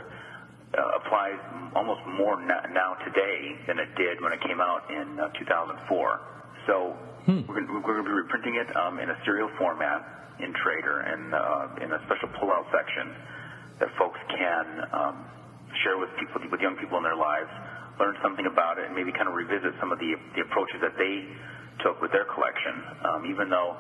uh, 0.77 1.01
applies 1.03 1.41
almost 1.75 2.01
more 2.07 2.39
now 2.39 2.95
today 3.05 3.57
than 3.67 3.79
it 3.79 3.89
did 3.97 4.21
when 4.21 4.33
it 4.33 4.41
came 4.47 4.61
out 4.61 4.87
in 4.91 5.19
uh, 5.19 5.29
2004. 5.35 6.21
So 6.67 6.95
hmm. 7.25 7.43
we're 7.49 7.65
going 7.65 7.67
to 7.67 8.07
be 8.07 8.15
reprinting 8.15 8.55
it 8.55 8.69
um, 8.77 9.01
in 9.01 9.11
a 9.11 9.19
serial 9.25 9.51
format 9.59 10.05
in 10.39 10.55
Trader 10.55 11.01
and 11.01 11.35
uh, 11.35 11.85
in 11.85 11.91
a 11.91 11.99
special 12.07 12.29
pull-out 12.39 12.67
section 12.71 13.11
that 13.81 13.89
folks 13.99 14.19
can 14.31 14.67
um, 14.93 15.25
share 15.83 15.99
with 15.99 16.11
people, 16.19 16.43
with 16.51 16.61
young 16.61 16.77
people 16.77 16.99
in 16.99 17.05
their 17.05 17.19
lives, 17.19 17.51
learn 17.99 18.17
something 18.23 18.47
about 18.47 18.79
it, 18.79 18.87
and 18.87 18.95
maybe 18.95 19.13
kind 19.13 19.29
of 19.29 19.35
revisit 19.35 19.75
some 19.81 19.93
of 19.93 19.99
the, 19.99 20.15
the 20.35 20.43
approaches 20.43 20.81
that 20.81 20.97
they 20.97 21.27
took 21.83 22.01
with 22.01 22.13
their 22.13 22.25
collection. 22.25 22.75
Um, 23.05 23.27
even 23.27 23.51
though 23.51 23.77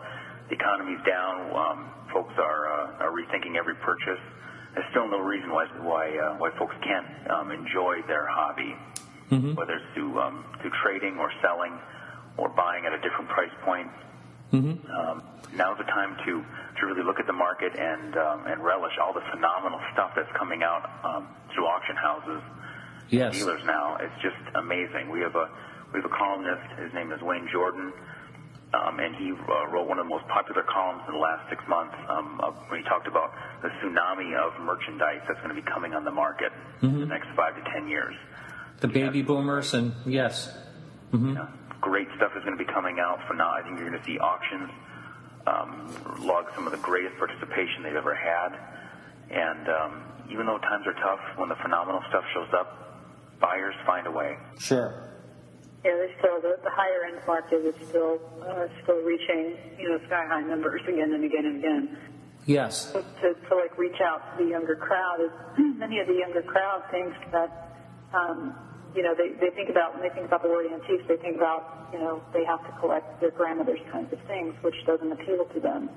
the 0.49 0.55
economy's 0.55 1.01
down, 1.07 1.55
um, 1.55 1.79
folks 2.13 2.35
are, 2.39 2.67
uh, 2.67 3.05
are 3.05 3.13
rethinking 3.13 3.57
every 3.57 3.75
purchase. 3.77 4.21
There's 4.75 4.87
still 4.91 5.09
no 5.09 5.19
reason 5.19 5.51
why 5.51 5.67
why 5.81 6.17
uh, 6.19 6.37
why 6.37 6.51
folks 6.59 6.77
can't 6.85 7.09
um, 7.31 7.51
enjoy 7.51 8.03
their 8.07 8.27
hobby, 8.29 8.77
mm-hmm. 9.31 9.55
whether 9.55 9.75
it's 9.75 9.91
through 9.95 10.21
um, 10.21 10.45
through 10.61 10.71
trading 10.85 11.19
or 11.19 11.33
selling 11.43 11.73
or 12.37 12.49
buying 12.51 12.85
at 12.87 12.93
a 12.93 13.01
different 13.01 13.29
price 13.31 13.51
point. 13.65 13.89
Mm-hmm. 14.53 14.77
Um, 14.93 15.23
now's 15.57 15.79
the 15.79 15.85
time 15.85 16.17
to 16.25 16.45
to 16.79 16.87
really 16.87 17.03
look 17.03 17.19
at 17.19 17.27
the 17.27 17.33
market 17.33 17.75
and 17.77 18.17
um, 18.17 18.47
and 18.47 18.63
relish 18.63 18.93
all 19.03 19.13
the 19.13 19.25
phenomenal 19.33 19.81
stuff 19.93 20.13
that's 20.15 20.31
coming 20.39 20.63
out 20.63 20.89
um, 21.03 21.27
through 21.53 21.67
auction 21.67 21.97
houses, 21.97 22.43
yes. 23.09 23.37
dealers 23.37 23.63
now. 23.65 23.97
It's 24.01 24.23
just 24.23 24.37
amazing. 24.55 25.11
We 25.11 25.21
have 25.21 25.35
a 25.35 25.49
we 25.93 26.01
have 26.01 26.11
a 26.11 26.15
columnist. 26.15 26.79
His 26.79 26.93
name 26.93 27.13
is 27.13 27.21
Wayne 27.23 27.49
Jordan. 27.51 27.93
Um, 28.75 29.01
and 29.01 29.17
he 29.17 29.33
uh, 29.33 29.67
wrote 29.69 29.89
one 29.89 29.99
of 29.99 30.05
the 30.05 30.11
most 30.11 30.29
popular 30.29 30.63
columns 30.63 31.01
in 31.09 31.15
the 31.15 31.21
last 31.21 31.49
six 31.49 31.65
months 31.69 31.95
um, 32.11 32.39
uh, 32.45 32.51
when 32.69 32.83
he 32.83 32.85
talked 32.87 33.07
about 33.09 33.33
the 33.63 33.69
tsunami 33.81 34.37
of 34.37 34.61
merchandise 34.61 35.23
that's 35.27 35.41
going 35.41 35.49
to 35.49 35.57
be 35.57 35.65
coming 35.65 35.95
on 35.95 36.05
the 36.05 36.11
market 36.11 36.53
mm-hmm. 36.53 36.87
in 36.87 36.93
the 36.93 36.99
mm-hmm. 37.01 37.09
next 37.09 37.29
five 37.35 37.57
to 37.57 37.65
ten 37.73 37.89
years. 37.89 38.15
The 38.81 38.89
baby 38.89 39.23
boomers 39.23 39.73
and 39.73 39.95
yes, 40.05 40.55
mm-hmm. 41.13 41.35
yeah, 41.35 41.49
great 41.81 42.09
stuff 42.17 42.33
is 42.37 42.45
going 42.45 42.59
to 42.59 42.63
be 42.63 42.71
coming 42.71 42.99
out. 43.01 43.27
For 43.27 43.33
now, 43.33 43.51
I 43.51 43.63
think 43.63 43.79
you're 43.79 43.89
going 43.89 43.99
to 43.99 44.07
see 44.07 44.19
auctions 44.19 44.71
um, 45.49 45.89
log 46.21 46.47
some 46.55 46.67
of 46.67 46.73
the 46.73 46.79
greatest 46.79 47.17
participation 47.17 47.83
they've 47.83 47.97
ever 47.97 48.15
had. 48.15 48.53
And 49.31 49.69
um, 49.69 50.03
even 50.31 50.47
though 50.47 50.59
times 50.59 50.87
are 50.87 50.95
tough, 50.95 51.21
when 51.37 51.49
the 51.49 51.57
phenomenal 51.57 52.03
stuff 52.09 52.25
shows 52.35 52.49
up, 52.53 52.88
buyers 53.41 53.75
find 53.87 54.07
a 54.07 54.11
way. 54.11 54.37
Sure. 54.59 55.09
Yeah, 55.85 55.95
there's 55.95 56.19
still 56.19 56.41
the, 56.41 56.59
the 56.65 56.71
higher 56.71 57.05
end 57.07 57.21
market 57.27 57.65
is 57.65 57.75
still 57.89 58.19
uh, 58.43 58.67
still 58.83 59.01
reaching 59.03 59.57
you 59.79 59.89
know 59.89 59.99
sky 60.07 60.27
high 60.27 60.43
numbers 60.43 60.83
again 60.89 61.13
and 61.13 61.25
again 61.25 61.47
and 61.47 61.57
again. 61.59 61.99
Yes. 62.47 62.93
So 62.93 63.03
to, 63.03 63.35
to 63.35 63.55
like 63.55 63.79
reach 63.79 64.01
out 64.01 64.37
to 64.37 64.45
the 64.45 64.51
younger 64.51 64.75
crowd 64.75 65.21
is 65.21 65.31
many 65.79 66.01
of 66.01 66.09
the 66.09 66.15
younger 66.15 66.43
crowd 66.43 66.83
think 66.91 67.15
that 67.31 67.77
um, 68.13 68.57
you 68.95 69.03
know 69.03 69.15
they, 69.15 69.39
they 69.39 69.55
think 69.55 69.71
about 69.71 69.95
when 69.95 70.03
they 70.03 70.13
think 70.13 70.27
about 70.27 70.43
the 70.43 70.49
word 70.49 70.67
antiques 70.67 71.05
they 71.07 71.17
think 71.17 71.37
about 71.37 71.91
you 71.93 71.99
know 71.99 72.23
they 72.33 72.45
have 72.45 72.65
to 72.67 72.73
collect 72.81 73.21
their 73.21 73.31
grandmother's 73.31 73.81
kinds 73.93 74.13
of 74.13 74.19
things 74.27 74.55
which 74.63 74.75
doesn't 74.85 75.13
appeal 75.13 75.45
to 75.55 75.61
them. 75.61 75.91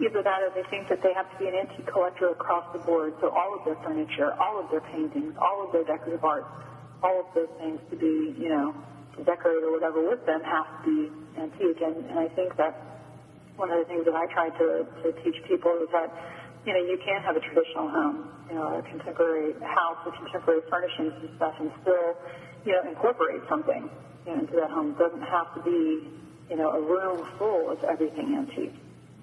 Either 0.00 0.22
that 0.22 0.42
or 0.42 0.50
they 0.54 0.62
think 0.70 0.88
that 0.88 1.02
they 1.02 1.12
have 1.12 1.28
to 1.32 1.36
be 1.38 1.48
an 1.48 1.54
antique 1.54 1.86
collector 1.86 2.28
across 2.30 2.64
the 2.72 2.78
board, 2.78 3.12
so 3.20 3.28
all 3.30 3.58
of 3.58 3.64
their 3.64 3.74
furniture, 3.82 4.32
all 4.40 4.62
of 4.62 4.70
their 4.70 4.80
paintings, 4.80 5.34
all 5.42 5.66
of 5.66 5.72
their 5.72 5.82
decorative 5.82 6.24
art, 6.24 6.46
all 7.02 7.20
of 7.20 7.26
those 7.34 7.50
things 7.58 7.78
to 7.90 7.96
be, 7.96 8.34
you 8.38 8.48
know, 8.48 8.74
decorate 9.24 9.62
or 9.64 9.72
whatever 9.72 10.02
with 10.02 10.24
them 10.26 10.42
have 10.42 10.66
to 10.66 10.82
be 10.86 11.10
antique. 11.38 11.82
And, 11.82 12.06
and 12.06 12.18
I 12.18 12.28
think 12.34 12.56
that 12.56 12.74
one 13.56 13.70
of 13.70 13.78
the 13.78 13.86
things 13.90 14.06
that 14.06 14.14
I 14.14 14.26
try 14.30 14.50
to, 14.50 14.86
to 15.02 15.08
teach 15.22 15.38
people 15.50 15.74
is 15.82 15.90
that, 15.90 16.10
you 16.66 16.72
know, 16.74 16.82
you 16.82 16.98
can 17.02 17.22
have 17.22 17.34
a 17.34 17.42
traditional 17.42 17.90
home, 17.90 18.30
you 18.48 18.54
know, 18.54 18.78
a 18.78 18.82
contemporary 18.82 19.54
house 19.62 19.98
with 20.06 20.14
contemporary 20.14 20.62
furnishings 20.70 21.14
and 21.18 21.30
stuff 21.36 21.54
and 21.58 21.70
still, 21.82 22.14
you 22.64 22.72
know, 22.72 22.82
incorporate 22.90 23.42
something 23.48 23.90
you 24.26 24.30
know, 24.30 24.38
into 24.38 24.54
that 24.54 24.70
home. 24.70 24.94
It 24.94 24.98
doesn't 24.98 25.26
have 25.26 25.54
to 25.58 25.60
be, 25.62 26.06
you 26.50 26.56
know, 26.56 26.70
a 26.70 26.80
room 26.82 27.26
full 27.38 27.70
of 27.70 27.82
everything 27.84 28.38
antique. 28.38 28.74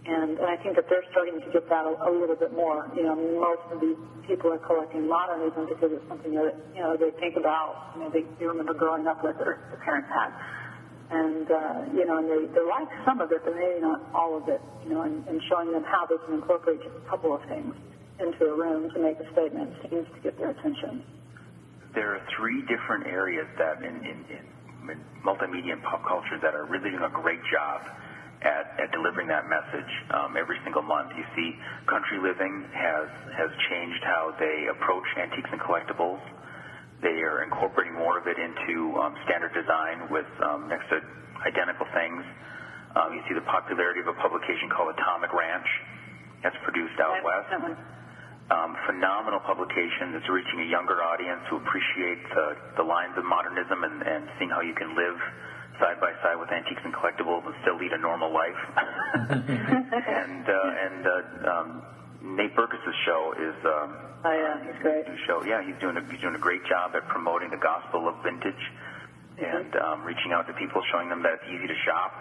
And, 0.06 0.38
and 0.38 0.46
I 0.46 0.56
think 0.62 0.76
that 0.78 0.86
they're 0.88 1.06
starting 1.10 1.42
to 1.42 1.50
get 1.50 1.68
that 1.70 1.86
a, 1.86 1.98
a 2.06 2.12
little 2.14 2.36
bit 2.38 2.54
more. 2.54 2.86
You 2.96 3.10
know, 3.10 3.16
most 3.18 3.66
of 3.74 3.82
these 3.82 3.98
people 4.28 4.54
are 4.54 4.62
collecting 4.62 5.10
modernism 5.10 5.66
because 5.66 5.98
it's 5.98 6.08
something 6.08 6.34
that, 6.38 6.54
you 6.78 6.82
know, 6.82 6.94
they 6.94 7.10
think 7.18 7.38
about, 7.38 7.98
you 7.98 8.06
know, 8.06 8.10
they, 8.14 8.22
they 8.38 8.46
remember 8.46 8.74
growing 8.74 9.08
up 9.08 9.24
with 9.24 9.38
their, 9.42 9.58
their 9.74 9.82
parents 9.82 10.10
had. 10.14 10.30
And, 11.10 11.50
uh, 11.50 11.90
you 11.94 12.06
know, 12.06 12.18
and 12.22 12.30
they, 12.30 12.46
they 12.54 12.62
like 12.70 12.90
some 13.06 13.22
of 13.22 13.32
it, 13.32 13.42
but 13.46 13.56
maybe 13.58 13.82
not 13.82 14.02
all 14.14 14.38
of 14.38 14.46
it, 14.50 14.62
you 14.86 14.94
know, 14.94 15.02
and, 15.02 15.26
and 15.28 15.42
showing 15.50 15.72
them 15.72 15.84
how 15.84 16.06
they 16.06 16.18
can 16.26 16.38
incorporate 16.38 16.82
just 16.82 16.94
a 16.94 17.10
couple 17.10 17.34
of 17.34 17.42
things 17.50 17.74
into 18.22 18.46
a 18.46 18.54
room 18.54 18.90
to 18.94 19.00
make 19.02 19.18
a 19.18 19.26
statement 19.34 19.74
seems 19.90 20.06
to 20.14 20.20
get 20.22 20.38
their 20.38 20.52
attention. 20.52 21.02
There 21.94 22.14
are 22.14 22.22
three 22.38 22.62
different 22.70 23.08
areas 23.08 23.48
that 23.58 23.82
in, 23.82 23.96
in, 24.06 24.18
in 24.30 24.46
multimedia 25.26 25.74
and 25.74 25.84
pop 25.84 26.06
culture 26.06 26.38
that 26.42 26.54
are 26.54 26.66
really 26.66 26.92
doing 26.92 27.02
a 27.02 27.10
great 27.10 27.42
job 27.50 27.82
at, 28.46 28.78
at 28.78 28.90
delivering 28.94 29.26
that 29.28 29.50
message 29.50 29.92
um, 30.14 30.38
every 30.38 30.62
single 30.62 30.86
month. 30.86 31.10
You 31.18 31.26
see, 31.34 31.50
Country 31.90 32.22
Living 32.22 32.70
has 32.72 33.10
has 33.34 33.52
changed 33.74 34.02
how 34.06 34.38
they 34.38 34.70
approach 34.70 35.06
antiques 35.18 35.50
and 35.50 35.60
collectibles. 35.60 36.22
They 37.02 37.26
are 37.26 37.44
incorporating 37.44 37.98
more 37.98 38.22
of 38.22 38.30
it 38.30 38.38
into 38.38 38.96
um, 39.02 39.18
standard 39.26 39.52
design 39.52 40.08
with 40.14 40.30
um, 40.46 40.70
next 40.70 40.88
to 40.94 41.02
identical 41.44 41.90
things. 41.92 42.22
Um, 42.96 43.12
you 43.12 43.22
see 43.28 43.36
the 43.36 43.44
popularity 43.50 44.00
of 44.00 44.08
a 44.08 44.18
publication 44.24 44.72
called 44.72 44.96
Atomic 44.96 45.34
Ranch 45.36 45.68
that's 46.46 46.56
produced 46.64 46.96
out 47.02 47.20
west. 47.26 47.52
Um, 48.46 48.78
phenomenal 48.86 49.42
publication 49.42 50.14
that's 50.14 50.30
reaching 50.30 50.62
a 50.62 50.70
younger 50.70 51.02
audience 51.02 51.42
who 51.50 51.58
appreciate 51.58 52.22
the, 52.30 52.46
the 52.78 52.86
lines 52.86 53.18
of 53.18 53.26
modernism 53.26 53.82
and, 53.84 54.06
and 54.06 54.30
seeing 54.38 54.54
how 54.54 54.62
you 54.62 54.78
can 54.78 54.94
live 54.94 55.18
side 55.80 56.00
by 56.00 56.14
side 56.24 56.40
with 56.40 56.52
antiques 56.52 56.82
and 56.84 56.94
collectibles 56.94 57.46
and 57.46 57.56
still 57.62 57.78
lead 57.78 57.92
a 57.92 57.98
normal 57.98 58.32
life. 58.32 58.62
and 59.30 60.46
uh, 60.50 60.84
and 60.86 61.02
uh, 61.06 61.52
um, 61.52 61.82
Nate 62.22 62.56
Berkus' 62.56 62.94
show 63.06 63.34
is. 63.38 63.56
Um, 63.66 63.98
oh 64.26 64.32
yeah, 64.32 64.64
he's 64.66 64.82
great. 64.82 65.08
New 65.08 65.18
Show, 65.28 65.44
yeah, 65.44 65.64
he's 65.64 65.80
doing 65.80 65.98
a, 65.98 66.04
he's 66.12 66.22
doing 66.22 66.36
a 66.36 66.40
great 66.40 66.66
job 66.66 66.96
at 66.96 67.08
promoting 67.08 67.50
the 67.52 67.58
gospel 67.58 68.08
of 68.08 68.16
vintage 68.24 68.64
mm-hmm. 69.38 69.46
and 69.46 69.76
um, 69.76 70.04
reaching 70.04 70.32
out 70.34 70.48
to 70.48 70.54
people, 70.54 70.82
showing 70.92 71.10
them 71.10 71.24
that 71.24 71.34
it's 71.34 71.50
easy 71.50 71.68
to 71.68 71.78
shop, 71.86 72.12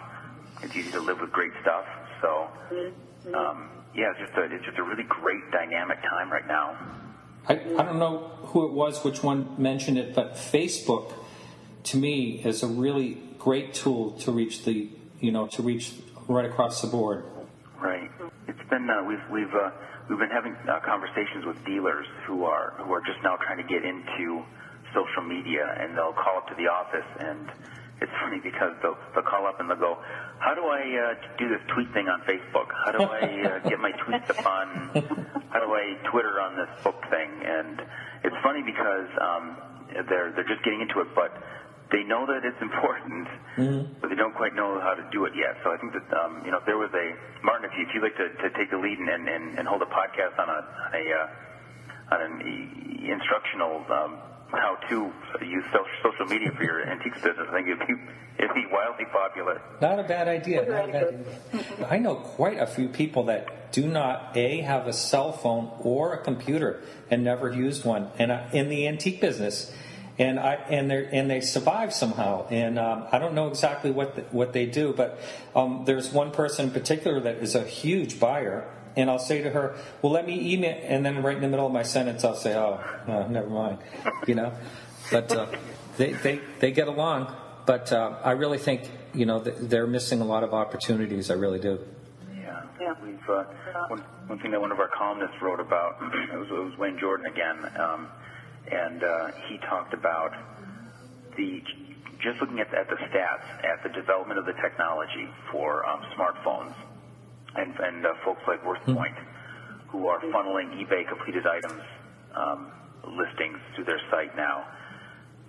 it's 0.63 0.77
easy 0.77 0.91
to 0.93 1.01
live 1.01 1.21
with 1.21 1.33
great 1.33 1.53
stuff. 1.63 1.85
So, 2.21 2.49
mm-hmm. 2.71 3.35
um, 3.35 3.71
yeah, 3.95 4.11
it's 4.11 4.21
just 4.21 4.37
a 4.37 4.43
it's 4.45 4.65
just 4.65 4.79
a 4.79 4.83
really 4.83 5.05
great 5.05 5.51
dynamic 5.51 6.03
time 6.03 6.31
right 6.31 6.47
now. 6.47 6.77
I, 7.47 7.55
I 7.55 7.83
don't 7.85 7.99
know 7.99 8.31
who 8.43 8.67
it 8.67 8.73
was, 8.73 9.05
which 9.05 9.23
one 9.23 9.55
mentioned 9.59 9.99
it, 9.99 10.15
but 10.15 10.35
Facebook 10.35 11.13
to 11.85 11.99
me 11.99 12.41
is 12.43 12.63
a 12.63 12.67
really 12.67 13.19
great 13.45 13.75
tool 13.75 14.13
to 14.13 14.33
reach 14.33 14.65
the 14.65 14.89
you 15.21 15.31
know 15.31 15.47
to 15.47 15.63
reach 15.63 15.93
right 16.29 16.47
across 16.47 16.81
the 16.81 16.89
board. 16.89 17.25
Right. 17.79 18.11
It's 18.49 18.71
been 18.71 18.89
uh, 18.89 19.05
we've 19.05 19.21
we've 19.31 19.55
uh, 19.55 19.71
we've 20.09 20.19
been 20.19 20.33
having 20.33 20.57
uh, 20.67 20.81
conversations 20.81 21.45
with 21.45 21.63
dealers 21.67 22.07
who 22.27 22.45
are 22.45 22.73
who 22.79 22.91
are 22.95 23.03
just 23.03 23.23
now 23.23 23.37
trying 23.37 23.59
to 23.59 23.69
get 23.69 23.85
into 23.85 24.43
social 24.97 25.23
media, 25.23 25.77
and 25.79 25.95
they'll 25.95 26.17
call 26.17 26.39
up 26.39 26.49
to 26.49 26.55
the 26.57 26.73
office, 26.73 27.05
and 27.21 27.53
it's 28.01 28.13
funny 28.25 28.41
because 28.41 28.73
they'll 28.81 28.97
they'll 29.13 29.29
call 29.29 29.47
up 29.47 29.61
and 29.61 29.69
they'll 29.69 29.77
go, 29.77 29.99
"How 30.41 30.55
do 30.55 30.65
I 30.65 31.13
uh, 31.13 31.37
do 31.37 31.49
this 31.53 31.61
tweet 31.69 31.93
thing 31.93 32.09
on 32.09 32.25
Facebook? 32.25 32.73
How 32.73 32.93
do 32.97 33.05
I 33.05 33.61
uh, 33.61 33.69
get 33.69 33.79
my 33.79 33.93
tweets 33.93 34.25
up 34.31 34.41
on? 34.47 34.89
How 35.53 35.61
do 35.61 35.69
I 35.69 36.01
Twitter 36.11 36.41
on 36.41 36.57
this 36.57 36.73
book 36.83 36.97
thing?" 37.11 37.29
And 37.45 37.85
it's 38.25 38.37
funny 38.43 38.65
because 38.65 39.13
um, 39.21 39.59
they're 40.09 40.33
they're 40.33 40.49
just 40.49 40.65
getting 40.65 40.81
into 40.81 41.05
it, 41.05 41.13
but 41.15 41.37
they 41.93 42.03
know 42.03 42.27
that 42.27 42.45
it's 42.45 42.61
important, 42.63 43.29
mm-hmm. 43.57 43.93
but 44.01 44.09
they 44.09 44.17
don't 44.17 44.35
quite 44.35 44.55
know 44.55 44.81
how 44.81 44.95
to 44.95 45.05
do 45.13 45.25
it 45.27 45.33
yet. 45.37 45.57
So 45.63 45.71
I 45.73 45.77
think 45.77 45.93
that 45.93 46.09
um, 46.17 46.43
you 46.45 46.51
know 46.51 46.59
if 46.59 46.67
there 46.67 46.79
was 46.79 46.91
a 46.95 47.15
Martin, 47.45 47.69
if, 47.71 47.77
you, 47.77 47.85
if 47.87 47.95
you'd 47.95 48.03
like 48.03 48.17
to, 48.17 48.29
to 48.29 48.49
take 48.57 48.71
the 48.71 48.79
lead 48.79 48.99
and, 48.99 49.29
and, 49.29 49.59
and 49.59 49.69
hold 49.69 49.83
a 49.83 49.91
podcast 49.91 50.39
on 50.39 50.49
a 50.49 50.61
on 50.65 50.93
a 50.95 51.05
uh, 51.13 52.15
on 52.15 52.21
an 52.23 52.35
e- 52.43 53.11
instructional 53.11 53.85
um, 53.93 54.19
how 54.51 54.77
to 54.89 55.13
use 55.45 55.65
social 56.03 56.27
media 56.27 56.51
for 56.57 56.63
your 56.63 56.87
antiques 56.87 57.21
business, 57.21 57.47
I 57.51 57.53
think 57.53 57.69
it'd 57.69 57.87
be 57.87 57.95
it'd 58.39 58.55
be 58.55 58.67
wildly 58.71 59.07
popular. 59.13 59.61
Not 59.81 59.99
a 59.99 60.05
bad 60.05 60.29
idea. 60.29 60.65
Not 60.65 60.89
a 60.89 60.93
bad 60.93 61.07
idea. 61.15 61.87
I 61.91 61.99
know 61.99 62.17
quite 62.17 62.59
a 62.59 62.67
few 62.67 62.89
people 62.89 63.25
that 63.25 63.73
do 63.73 63.87
not 63.87 64.37
a 64.37 64.61
have 64.61 64.87
a 64.87 64.93
cell 64.93 65.33
phone 65.33 65.71
or 65.81 66.15
a 66.15 66.23
computer 66.23 66.83
and 67.11 67.25
never 67.25 67.53
used 67.53 67.85
one, 67.85 68.11
and 68.19 68.33
uh, 68.33 68.45
in 68.53 68.69
the 68.69 68.87
antique 68.89 69.21
business 69.21 69.73
and 70.19 70.39
I 70.39 70.55
and 70.55 70.91
they 70.91 71.07
and 71.07 71.31
they 71.31 71.41
survive 71.41 71.93
somehow. 71.93 72.47
And 72.49 72.79
um, 72.79 73.07
I 73.11 73.19
don't 73.19 73.35
know 73.35 73.49
exactly 73.49 73.91
what 73.91 74.17
the, 74.17 74.23
what 74.31 74.53
they 74.53 74.67
do, 74.67 74.93
but 74.93 75.21
um, 75.55 75.85
there's 75.87 76.13
one 76.13 76.31
person 76.31 76.67
in 76.67 76.71
particular 76.73 77.21
that 77.21 77.37
is 77.37 77.55
a 77.55 77.65
huge 77.65 78.21
buyer. 78.21 78.71
And 78.97 79.11
I'll 79.11 79.19
say 79.19 79.43
to 79.43 79.51
her, 79.51 79.77
"Well, 80.03 80.13
let 80.13 80.25
me 80.25 80.53
email," 80.53 80.79
and 80.85 81.05
then 81.05 81.23
right 81.23 81.35
in 81.35 81.43
the 81.43 81.49
middle 81.49 81.67
of 81.67 81.73
my 81.73 81.83
sentence, 81.83 82.23
I'll 82.23 82.37
say, 82.37 82.55
"Oh, 82.55 82.81
no, 83.09 83.27
never 83.27 83.49
mind," 83.49 83.79
you 84.29 84.37
know. 84.37 84.53
But 85.11 85.33
uh, 85.33 85.47
they, 85.97 86.13
they 86.13 86.41
they 86.61 86.71
get 86.71 86.87
along. 86.87 87.35
But 87.67 87.93
uh, 87.93 88.19
I 88.23 88.33
really 88.33 88.59
think 88.59 88.89
you 89.13 89.27
know 89.27 89.41
they're 89.41 89.89
missing 89.89 90.21
a 90.21 90.25
lot 90.25 90.45
of 90.45 90.55
opportunities. 90.55 91.29
I 91.29 91.35
really 91.35 91.59
do. 91.59 91.81
Yeah, 92.37 92.63
yeah. 92.81 92.95
We've 93.03 93.19
uh, 93.29 93.45
one, 93.89 93.99
one 94.29 94.39
thing 94.39 94.53
that 94.53 94.61
one 94.61 94.71
of 94.71 94.79
our 94.79 94.91
columnists 94.97 95.43
wrote 95.43 95.59
about 95.59 95.99
it 96.03 96.39
was, 96.39 96.49
it 96.49 96.53
was 96.53 96.79
Wayne 96.79 96.97
Jordan 96.99 97.27
again. 97.27 97.69
Um, 97.77 98.09
and 98.71 99.03
uh, 99.03 99.31
he 99.49 99.59
talked 99.59 99.95
about 99.95 100.33
the 101.37 101.63
just 102.23 102.41
looking 102.41 102.61
at, 102.61 102.73
at 102.73 102.89
the 102.89 102.97
stats 102.97 103.45
at 103.65 103.83
the 103.83 103.91
development 103.91 104.39
of 104.39 104.47
the 104.47 104.55
technology 104.63 105.29
for 105.53 105.85
um, 105.87 106.01
smartphones 106.17 106.75
and, 107.57 107.75
and 107.79 108.07
uh, 108.07 108.15
folks 108.25 108.41
like 108.47 108.63
WorthPoint 108.65 109.15
who 109.89 110.07
are 110.07 110.21
funneling 110.21 110.73
eBay 110.81 111.07
completed 111.07 111.47
items 111.47 111.83
um, 112.35 112.73
listings 113.07 113.59
to 113.77 113.85
their 113.85 114.01
site 114.11 114.35
now 114.37 114.67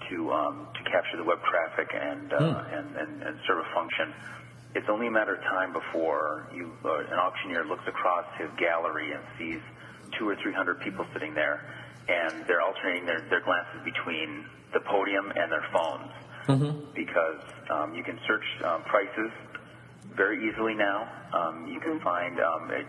to 0.09 0.31
um, 0.31 0.67
to 0.75 0.83
capture 0.91 1.17
the 1.17 1.23
web 1.23 1.39
traffic 1.49 1.89
and, 1.93 2.33
uh, 2.33 2.63
and, 2.71 2.95
and 2.95 3.23
and 3.23 3.39
serve 3.47 3.59
a 3.59 3.73
function. 3.73 4.13
It's 4.75 4.89
only 4.89 5.07
a 5.07 5.11
matter 5.11 5.35
of 5.35 5.41
time 5.43 5.71
before 5.71 6.49
you 6.53 6.73
uh, 6.83 6.99
an 6.99 7.13
auctioneer 7.13 7.63
looks 7.65 7.87
across 7.87 8.25
his 8.37 8.49
gallery 8.59 9.13
and 9.13 9.23
sees 9.39 9.61
two 10.19 10.27
or 10.27 10.35
three 10.43 10.53
hundred 10.53 10.81
people 10.81 11.05
sitting 11.13 11.33
there, 11.33 11.63
and 12.07 12.45
they're 12.47 12.61
alternating 12.61 13.05
their, 13.05 13.21
their 13.29 13.41
glances 13.41 13.81
between 13.83 14.45
the 14.73 14.79
podium 14.81 15.31
and 15.35 15.51
their 15.51 15.65
phones 15.73 16.11
because 16.95 17.41
um, 17.71 17.95
you 17.95 18.03
can 18.03 18.19
search 18.27 18.43
um, 18.63 18.83
prices 18.83 19.31
very 20.15 20.47
easily 20.49 20.75
now. 20.75 21.07
Um, 21.33 21.67
you 21.67 21.79
can 21.79 21.99
find 22.01 22.39
um, 22.39 22.69
it, 22.71 22.85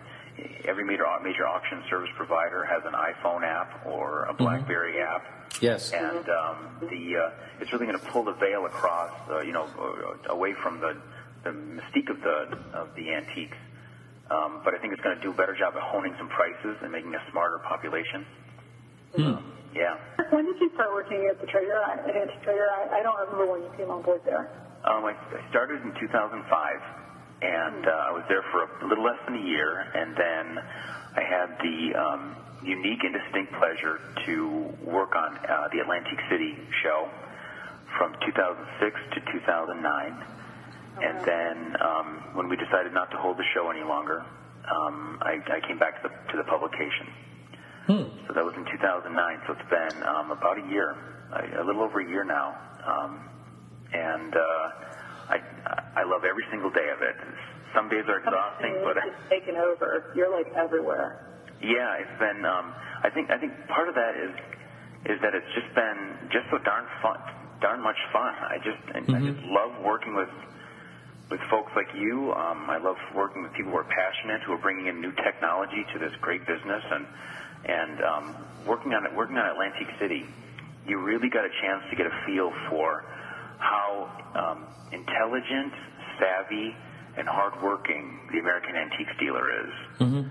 every 0.66 0.84
major 0.84 1.04
major 1.24 1.46
auction 1.46 1.82
service 1.88 2.10
provider 2.16 2.64
has 2.64 2.82
an 2.84 2.92
iPhone 2.92 3.42
app 3.42 3.86
or 3.86 4.24
a 4.24 4.34
BlackBerry 4.34 5.00
app, 5.00 5.24
Yes. 5.62 5.92
and 5.92 6.28
um, 6.28 6.76
the 6.80 7.16
uh, 7.16 7.30
it's 7.60 7.72
really 7.72 7.86
going 7.86 7.98
to 7.98 8.06
pull 8.12 8.24
the 8.24 8.34
veil 8.34 8.66
across, 8.66 9.12
uh, 9.30 9.40
you 9.40 9.52
know, 9.52 9.64
uh, 9.78 10.32
away 10.32 10.52
from 10.62 10.80
the 10.80 10.96
the 11.44 11.50
mystique 11.50 12.10
of 12.10 12.20
the 12.20 12.58
of 12.74 12.94
the 12.96 13.14
antiques. 13.14 13.56
Um, 14.30 14.60
but 14.64 14.74
I 14.74 14.78
think 14.78 14.92
it's 14.92 15.02
going 15.02 15.16
to 15.16 15.22
do 15.22 15.30
a 15.30 15.34
better 15.34 15.56
job 15.56 15.74
at 15.76 15.82
honing 15.82 16.14
some 16.18 16.28
prices 16.28 16.76
and 16.82 16.90
making 16.92 17.14
a 17.14 17.22
smarter 17.30 17.58
population. 17.58 18.26
Um, 19.14 19.52
yeah. 19.74 19.96
When 20.30 20.44
did 20.44 20.60
you 20.60 20.70
start 20.74 20.90
working 20.92 21.28
at 21.30 21.40
the 21.40 21.46
Trader, 21.46 21.76
at 21.76 22.04
Antique 22.08 22.42
Trader? 22.42 22.66
I, 22.66 23.00
I 23.00 23.02
don't 23.02 23.16
remember 23.20 23.52
when 23.52 23.62
you 23.62 23.70
came 23.76 23.90
on 23.90 24.02
board 24.02 24.20
there. 24.24 24.50
Um, 24.84 25.04
I, 25.04 25.12
I 25.12 25.50
started 25.50 25.82
in 25.82 25.92
2005, 26.00 26.42
and 27.42 27.86
uh, 27.86 27.90
I 27.90 28.12
was 28.12 28.24
there 28.28 28.42
for 28.50 28.64
a 28.64 28.88
little 28.88 29.04
less 29.04 29.18
than 29.26 29.36
a 29.36 29.46
year, 29.46 29.80
and 29.94 30.16
then 30.16 30.58
I 31.16 31.22
had 31.22 31.48
the 31.60 31.78
um, 31.94 32.36
unique 32.64 33.04
and 33.04 33.14
distinct 33.14 33.52
pleasure 33.60 34.00
to 34.26 34.72
work 34.84 35.14
on 35.14 35.36
uh, 35.36 35.68
the 35.72 35.80
Atlantic 35.80 36.18
City 36.30 36.56
show 36.82 37.08
from 37.98 38.14
2006 38.24 39.00
to 39.14 39.20
2009. 39.32 40.24
And 40.96 41.20
then 41.28 41.76
um, 41.80 42.08
when 42.32 42.48
we 42.48 42.56
decided 42.56 42.92
not 42.94 43.10
to 43.10 43.18
hold 43.18 43.36
the 43.36 43.44
show 43.52 43.68
any 43.70 43.84
longer, 43.84 44.24
um, 44.64 45.18
I, 45.20 45.38
I 45.52 45.60
came 45.66 45.78
back 45.78 46.02
to 46.02 46.08
the, 46.08 46.32
to 46.32 46.36
the 46.38 46.44
publication. 46.44 47.06
So 48.26 48.34
that 48.34 48.44
was 48.44 48.54
in 48.58 48.64
2009. 48.66 49.14
So 49.46 49.54
it's 49.54 49.70
been 49.70 49.96
um, 50.02 50.30
about 50.34 50.58
a 50.58 50.66
year, 50.66 50.96
a, 51.32 51.62
a 51.62 51.64
little 51.64 51.82
over 51.82 52.00
a 52.02 52.08
year 52.08 52.24
now. 52.24 52.54
Um, 52.82 53.22
and 53.94 54.34
uh, 54.34 55.30
I, 55.30 55.36
I 55.94 56.02
love 56.04 56.26
every 56.26 56.44
single 56.50 56.70
day 56.70 56.90
of 56.90 57.02
it. 57.02 57.14
Some 57.74 57.88
days 57.88 58.04
are 58.08 58.18
exhausting, 58.18 58.74
but 58.82 58.96
it's 58.98 59.28
taken 59.30 59.54
over. 59.56 60.10
You're 60.16 60.32
like 60.32 60.48
everywhere. 60.56 61.20
yeah, 61.62 62.00
it's 62.02 62.18
been. 62.18 62.42
Um, 62.44 62.72
I 63.04 63.10
think 63.10 63.30
I 63.30 63.38
think 63.38 63.52
part 63.68 63.88
of 63.88 63.94
that 63.94 64.16
is 64.16 64.32
is 65.06 65.20
that 65.22 65.34
it's 65.34 65.46
just 65.54 65.70
been 65.76 66.30
just 66.32 66.48
so 66.50 66.58
darn 66.64 66.86
fun, 67.02 67.20
darn 67.60 67.82
much 67.82 67.98
fun. 68.12 68.32
I 68.42 68.58
just 68.64 68.80
I 68.96 69.20
just 69.22 69.38
love 69.46 69.76
working 69.84 70.14
with 70.16 70.30
with 71.30 71.40
folks 71.50 71.70
like 71.76 71.90
you. 71.94 72.32
Um, 72.32 72.70
I 72.70 72.78
love 72.78 72.96
working 73.14 73.42
with 73.42 73.52
people 73.52 73.72
who 73.72 73.78
are 73.78 73.90
passionate, 73.92 74.42
who 74.46 74.54
are 74.54 74.62
bringing 74.62 74.86
in 74.86 75.00
new 75.00 75.12
technology 75.20 75.84
to 75.92 75.98
this 75.98 76.14
great 76.22 76.46
business, 76.46 76.82
and 76.90 77.04
and 77.66 77.98
um, 78.02 78.24
working 78.66 78.92
on 78.94 79.04
it. 79.06 79.14
Working 79.14 79.36
on 79.36 79.46
Atlantic 79.50 79.88
City, 80.00 80.24
you 80.86 80.98
really 81.02 81.28
got 81.28 81.44
a 81.44 81.52
chance 81.62 81.82
to 81.90 81.96
get 81.96 82.06
a 82.06 82.14
feel 82.26 82.52
for 82.70 83.04
how 83.58 84.08
um, 84.34 84.66
intelligent, 84.92 85.72
savvy, 86.18 86.74
and 87.18 87.26
hardworking 87.28 88.20
the 88.32 88.38
American 88.38 88.76
antiques 88.76 89.12
dealer 89.18 89.48
is. 89.66 89.72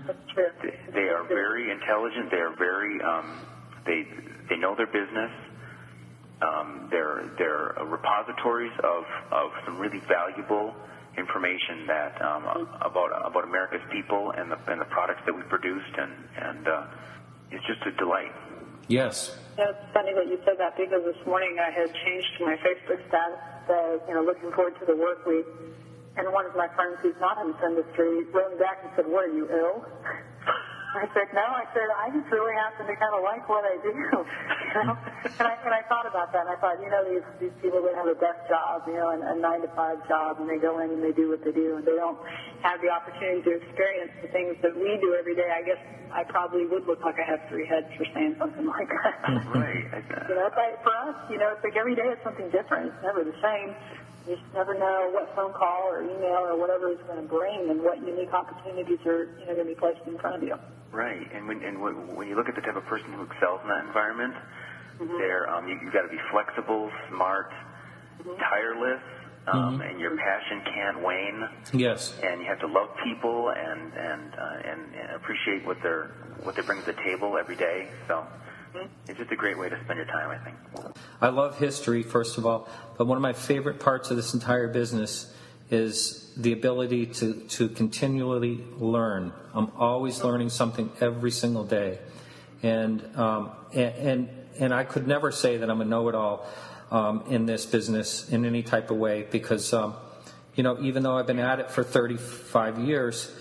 That's 0.06 0.18
true. 0.32 0.48
They- 0.62 0.78
They 0.92 1.08
are 1.10 1.24
very 1.24 1.70
intelligent. 1.70 2.30
They 2.30 2.38
are 2.40 2.54
very 2.56 3.00
um, 3.02 3.40
they 3.84 4.06
they 4.48 4.56
know 4.56 4.74
their 4.74 4.86
business. 4.86 5.30
Um, 6.40 6.88
they're 6.90 7.24
they're 7.38 7.72
repositories 7.86 8.72
of, 8.84 9.04
of 9.32 9.50
some 9.64 9.78
really 9.78 10.00
valuable 10.06 10.74
information 11.16 11.86
that 11.86 12.20
um, 12.22 12.44
about 12.82 13.10
about 13.24 13.44
America's 13.44 13.80
people 13.90 14.32
and 14.36 14.50
the 14.52 14.58
and 14.70 14.80
the 14.80 14.84
products 14.86 15.22
that 15.26 15.34
we 15.34 15.42
produced 15.42 15.94
and 15.98 16.12
and 16.36 16.68
uh, 16.68 16.84
it's 17.50 17.64
just 17.66 17.82
a 17.86 17.92
delight. 17.92 18.32
Yes. 18.88 19.36
You 19.58 19.64
know, 19.64 19.70
it's 19.70 19.92
funny 19.92 20.12
that 20.14 20.26
you 20.28 20.38
said 20.44 20.58
that 20.58 20.76
because 20.76 21.02
this 21.04 21.26
morning 21.26 21.56
I 21.58 21.70
had 21.70 21.88
changed 22.04 22.32
my 22.40 22.56
Facebook 22.60 23.00
status, 23.08 23.40
uh, 23.68 23.98
you 24.06 24.14
know, 24.14 24.22
looking 24.22 24.52
forward 24.52 24.78
to 24.80 24.86
the 24.86 24.96
work 24.96 25.26
week. 25.26 25.46
And 26.16 26.32
one 26.32 26.46
of 26.46 26.56
my 26.56 26.68
friends 26.74 26.96
who's 27.02 27.18
not 27.20 27.38
in 27.44 27.52
this 27.52 27.60
industry 27.64 28.24
wrote 28.32 28.52
me 28.52 28.58
back 28.58 28.80
and 28.82 28.90
said, 28.96 29.06
what, 29.06 29.28
are 29.28 29.34
you 29.34 29.48
ill? 29.50 29.84
I 30.96 31.06
said, 31.12 31.28
no. 31.36 31.44
I 31.44 31.68
said, 31.76 31.88
I 31.92 32.08
just 32.10 32.28
really 32.32 32.56
happen 32.56 32.88
to 32.88 32.94
kind 32.96 33.12
of 33.12 33.22
like 33.22 33.44
what 33.48 33.64
I 33.64 33.76
do. 33.84 33.92
You 34.76 34.84
know? 34.84 34.98
and, 35.24 35.48
I, 35.48 35.56
and 35.64 35.72
I 35.72 35.80
thought 35.88 36.04
about 36.04 36.36
that, 36.36 36.44
and 36.44 36.52
I 36.52 36.60
thought, 36.60 36.76
you 36.84 36.92
know, 36.92 37.00
these, 37.08 37.24
these 37.40 37.56
people 37.64 37.80
that 37.88 37.96
have 37.96 38.04
a 38.04 38.18
desk 38.20 38.44
job, 38.44 38.84
you 38.84 39.00
know, 39.00 39.08
a, 39.08 39.16
a 39.16 39.34
nine 39.40 39.64
to 39.64 39.72
five 39.72 40.04
job, 40.04 40.36
and 40.36 40.44
they 40.44 40.60
go 40.60 40.84
in 40.84 40.92
and 40.92 41.00
they 41.00 41.16
do 41.16 41.32
what 41.32 41.40
they 41.40 41.52
do, 41.52 41.80
and 41.80 41.84
they 41.88 41.96
don't 41.96 42.20
have 42.60 42.84
the 42.84 42.92
opportunity 42.92 43.40
to 43.40 43.56
experience 43.56 44.12
the 44.20 44.28
things 44.36 44.52
that 44.60 44.76
we 44.76 45.00
do 45.00 45.16
every 45.16 45.32
day. 45.32 45.48
I 45.48 45.64
guess 45.64 45.80
I 46.12 46.24
probably 46.28 46.66
would 46.66 46.84
look 46.84 47.00
like 47.00 47.16
I 47.16 47.24
have 47.24 47.40
three 47.48 47.64
heads 47.64 47.88
for 47.96 48.04
saying 48.12 48.36
something 48.38 48.66
like 48.66 48.88
that. 48.88 49.16
Right. 49.56 49.88
You 50.28 50.34
know, 50.36 50.50
like 50.52 50.82
for 50.84 50.92
us, 50.92 51.16
you 51.30 51.38
know, 51.38 51.56
it's 51.56 51.64
like 51.64 51.76
every 51.76 51.96
day 51.96 52.04
it's 52.04 52.22
something 52.22 52.50
different. 52.50 52.92
It's 52.92 53.02
never 53.02 53.24
the 53.24 53.36
same. 53.40 53.72
You 54.26 54.34
just 54.34 54.54
never 54.54 54.74
know 54.74 55.10
what 55.14 55.30
phone 55.36 55.52
call 55.52 55.86
or 55.86 56.02
email 56.02 56.42
or 56.50 56.58
whatever 56.58 56.90
is 56.90 56.98
going 57.06 57.22
to 57.22 57.28
bring 57.28 57.70
and 57.70 57.80
what 57.82 57.98
unique 58.02 58.32
opportunities 58.32 58.98
are, 59.06 59.30
you 59.38 59.46
know, 59.46 59.54
going 59.54 59.68
to 59.68 59.74
be 59.74 59.78
placed 59.78 60.00
in 60.06 60.18
front 60.18 60.36
of 60.36 60.42
you. 60.42 60.56
Right, 60.90 61.30
and 61.34 61.46
when 61.46 61.62
and 61.62 61.80
when 61.80 62.16
when 62.16 62.26
you 62.26 62.36
look 62.36 62.48
at 62.48 62.54
the 62.54 62.60
type 62.60 62.76
of 62.76 62.84
person 62.86 63.12
who 63.12 63.22
excels 63.22 63.60
in 63.62 63.68
that 63.68 63.84
environment, 63.86 64.34
they're 65.18 65.48
um, 65.50 65.68
you, 65.68 65.78
you've 65.82 65.92
got 65.92 66.02
to 66.02 66.08
be 66.08 66.18
flexible, 66.30 66.90
smart, 67.10 67.52
tireless, 68.38 69.02
um, 69.46 69.80
and 69.80 70.00
your 70.00 70.16
passion 70.16 70.62
can't 70.64 71.02
wane. 71.02 71.48
Yes. 71.72 72.14
And 72.22 72.40
you 72.40 72.46
have 72.46 72.60
to 72.60 72.66
love 72.66 72.88
people 73.04 73.50
and 73.50 73.92
and 73.92 74.34
uh, 74.34 74.70
and, 74.70 74.80
and 74.94 75.10
appreciate 75.16 75.66
what 75.66 75.76
they're 75.82 76.10
what 76.42 76.56
they 76.56 76.62
bring 76.62 76.80
to 76.80 76.86
the 76.86 76.98
table 77.04 77.36
every 77.38 77.56
day. 77.56 77.90
So 78.08 78.26
it's 79.08 79.18
just 79.18 79.30
a 79.30 79.36
great 79.36 79.58
way 79.58 79.68
to 79.68 79.78
spend 79.84 79.96
your 79.96 80.06
time, 80.06 80.30
I 80.30 80.38
think. 80.38 80.56
I 81.20 81.28
love 81.28 81.58
history, 81.58 82.02
first 82.02 82.38
of 82.38 82.46
all, 82.46 82.68
but 82.98 83.06
one 83.06 83.16
of 83.16 83.22
my 83.22 83.32
favorite 83.32 83.80
parts 83.80 84.10
of 84.10 84.16
this 84.16 84.34
entire 84.34 84.68
business 84.68 85.32
is 85.70 86.32
the 86.36 86.52
ability 86.52 87.06
to, 87.06 87.34
to 87.48 87.68
continually 87.68 88.62
learn. 88.78 89.32
I'm 89.54 89.70
always 89.76 90.22
learning 90.22 90.50
something 90.50 90.90
every 91.00 91.30
single 91.30 91.64
day. 91.64 91.98
And, 92.62 93.04
um, 93.16 93.50
and, 93.72 93.94
and, 93.94 94.28
and 94.60 94.74
I 94.74 94.84
could 94.84 95.06
never 95.06 95.32
say 95.32 95.56
that 95.58 95.70
I'm 95.70 95.80
a 95.80 95.84
know 95.84 96.08
it 96.08 96.14
all 96.14 96.46
um, 96.90 97.24
in 97.28 97.46
this 97.46 97.66
business 97.66 98.28
in 98.30 98.44
any 98.44 98.62
type 98.62 98.90
of 98.90 98.98
way 98.98 99.26
because, 99.30 99.72
um, 99.72 99.94
you 100.54 100.62
know, 100.62 100.80
even 100.80 101.02
though 101.02 101.16
I've 101.16 101.26
been 101.26 101.38
at 101.38 101.58
it 101.58 101.70
for 101.70 101.82
35 101.82 102.78
years, 102.80 103.32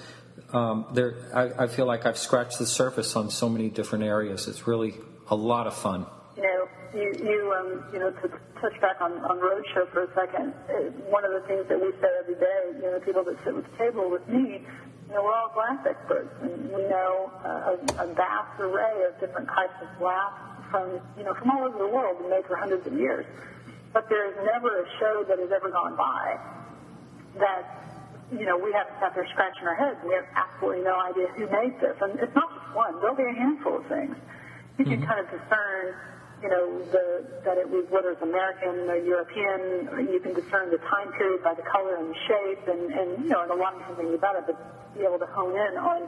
um, 0.51 0.85
there, 0.93 1.15
I, 1.33 1.63
I 1.63 1.67
feel 1.67 1.85
like 1.85 2.05
I've 2.05 2.17
scratched 2.17 2.59
the 2.59 2.65
surface 2.65 3.15
on 3.15 3.29
so 3.29 3.49
many 3.49 3.69
different 3.69 4.03
areas. 4.03 4.47
It's 4.47 4.67
really 4.67 4.95
a 5.29 5.35
lot 5.35 5.67
of 5.67 5.75
fun. 5.75 6.05
You 6.37 6.43
know, 6.43 6.67
you, 6.93 7.13
you, 7.23 7.53
um, 7.53 7.83
you 7.93 7.99
know, 7.99 8.11
to 8.11 8.27
touch 8.61 8.79
back 8.81 8.99
on, 9.01 9.13
on 9.23 9.39
Roadshow 9.39 9.89
for 9.91 10.03
a 10.03 10.13
second, 10.13 10.53
uh, 10.69 10.91
one 11.09 11.23
of 11.23 11.31
the 11.31 11.47
things 11.47 11.67
that 11.69 11.79
we 11.79 11.91
say 12.01 12.11
every 12.19 12.35
day, 12.35 12.61
you 12.75 12.81
know, 12.83 12.99
the 12.99 13.05
people 13.05 13.23
that 13.23 13.37
sit 13.43 13.55
at 13.55 13.63
the 13.63 13.77
table 13.77 14.09
with 14.09 14.27
me, 14.27 14.61
you 15.07 15.13
know, 15.13 15.23
we're 15.23 15.33
all 15.33 15.51
glass 15.53 15.79
experts, 15.87 16.33
and 16.41 16.71
we 16.71 16.83
know 16.89 17.31
uh, 17.45 17.75
a, 17.75 18.03
a 18.03 18.13
vast 18.13 18.59
array 18.59 19.05
of 19.07 19.19
different 19.19 19.47
types 19.47 19.75
of 19.81 19.87
glass 19.97 20.33
from, 20.71 20.99
you 21.17 21.23
know, 21.23 21.33
from 21.35 21.51
all 21.51 21.63
over 21.63 21.77
the 21.77 21.87
world 21.87 22.19
and 22.19 22.29
made 22.29 22.45
for 22.45 22.55
hundreds 22.55 22.85
of 22.87 22.93
years. 22.93 23.25
But 23.93 24.09
there 24.09 24.27
is 24.27 24.35
never 24.43 24.81
a 24.81 24.85
show 24.99 25.23
that 25.27 25.39
has 25.39 25.51
ever 25.51 25.69
gone 25.69 25.95
by 25.95 26.37
that 27.39 27.85
you 28.31 28.45
know, 28.45 28.57
we 28.57 28.73
haven't 28.73 28.97
sat 28.99 29.13
there 29.13 29.27
scratching 29.31 29.67
our 29.67 29.75
heads. 29.75 29.97
And 30.01 30.09
we 30.09 30.15
have 30.15 30.25
absolutely 30.35 30.83
no 30.83 30.97
idea 30.99 31.27
who 31.37 31.45
made 31.45 31.79
this. 31.79 31.95
And 32.01 32.19
it's 32.19 32.33
not 32.33 32.49
just 32.53 32.75
one. 32.75 32.99
There'll 32.99 33.15
be 33.15 33.23
a 33.23 33.33
handful 33.33 33.77
of 33.77 33.85
things. 33.85 34.15
You 34.77 34.85
can 34.85 34.99
mm-hmm. 34.99 35.07
kind 35.07 35.19
of 35.23 35.31
discern, 35.31 35.95
you 36.43 36.49
know, 36.49 36.83
the, 36.91 37.23
that 37.45 37.57
it 37.57 37.69
was 37.69 37.85
whether 37.89 38.11
it's 38.11 38.21
American 38.21 38.89
or 38.91 38.97
European. 38.99 39.87
Or 39.87 39.99
you 40.01 40.19
can 40.19 40.33
discern 40.33 40.71
the 40.71 40.79
time 40.91 41.11
period 41.15 41.43
by 41.43 41.53
the 41.53 41.63
color 41.63 41.95
and 41.95 42.11
the 42.11 42.19
shape, 42.27 42.67
and, 42.67 42.91
and 42.91 43.23
you 43.23 43.29
know, 43.29 43.43
and 43.43 43.51
a 43.51 43.55
lot 43.55 43.73
of 43.73 43.79
different 43.79 43.99
things 43.99 44.13
about 44.15 44.35
it. 44.35 44.43
But 44.47 44.57
be 44.95 45.03
able 45.03 45.19
to 45.19 45.27
hone 45.27 45.55
in 45.55 45.77
on 45.79 46.07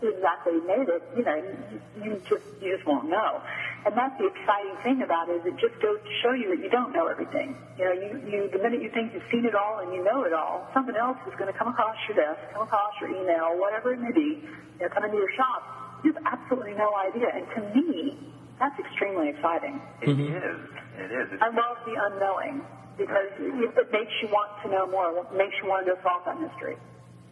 who 0.00 0.14
exactly 0.14 0.54
made 0.62 0.86
it, 0.86 1.02
you 1.16 1.24
know, 1.26 1.34
you, 1.34 1.80
you 2.02 2.22
just 2.28 2.46
you 2.62 2.74
just 2.74 2.86
won't 2.86 3.10
know. 3.10 3.42
And 3.86 3.94
that's 3.96 4.18
the 4.18 4.26
exciting 4.26 4.74
thing 4.82 5.02
about 5.02 5.28
it 5.28 5.42
is 5.42 5.54
it 5.54 5.56
just 5.58 5.78
goes 5.82 5.98
to 6.02 6.12
show 6.22 6.34
you 6.34 6.50
that 6.54 6.62
you 6.62 6.70
don't 6.70 6.92
know 6.92 7.06
everything. 7.06 7.54
You 7.78 7.84
know, 7.86 7.94
you, 7.94 8.10
you 8.26 8.38
the 8.50 8.58
minute 8.58 8.82
you 8.82 8.90
think 8.90 9.14
you've 9.14 9.26
seen 9.30 9.46
it 9.46 9.54
all 9.54 9.78
and 9.78 9.94
you 9.94 10.02
know 10.02 10.22
it 10.22 10.32
all, 10.32 10.66
something 10.74 10.94
else 10.94 11.18
is 11.26 11.34
going 11.38 11.50
to 11.50 11.56
come 11.56 11.68
across 11.68 11.96
your 12.10 12.18
desk, 12.18 12.38
come 12.52 12.62
across 12.62 12.94
your 13.00 13.10
email, 13.10 13.58
whatever 13.58 13.92
it 13.94 14.00
may 14.00 14.12
be, 14.12 14.42
you 14.42 14.80
know, 14.82 14.88
come 14.90 15.04
into 15.04 15.16
your 15.16 15.30
shop. 15.38 15.77
You 16.04 16.12
have 16.12 16.22
absolutely 16.26 16.74
no 16.74 16.94
idea. 16.94 17.28
And 17.34 17.46
to 17.54 17.60
me, 17.74 18.18
that's 18.58 18.78
extremely 18.78 19.28
exciting. 19.30 19.80
It 20.02 20.18
is. 20.18 20.60
It 20.98 21.10
is. 21.12 21.32
It's, 21.32 21.42
I 21.42 21.48
love 21.48 21.78
the 21.86 21.94
unknowing 21.98 22.62
because 22.96 23.30
it, 23.38 23.78
it 23.78 23.92
makes 23.92 24.12
you 24.22 24.28
want 24.28 24.50
to 24.62 24.70
know 24.70 24.86
more. 24.86 25.10
It 25.18 25.36
makes 25.36 25.54
you 25.62 25.68
want 25.68 25.86
to 25.86 25.94
go 25.94 26.00
solve 26.02 26.22
that 26.26 26.40
mystery. 26.40 26.76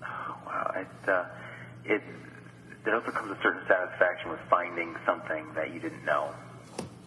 Oh, 0.03 0.37
wow. 0.47 0.73
It, 0.77 1.09
uh, 1.09 1.25
it, 1.85 2.03
there 2.85 2.95
also 2.95 3.11
comes 3.11 3.31
a 3.31 3.43
certain 3.43 3.63
satisfaction 3.67 4.31
with 4.31 4.41
finding 4.51 4.95
something 5.05 5.47
that 5.55 5.73
you 5.73 5.81
didn't 5.81 6.05
know. 6.05 6.35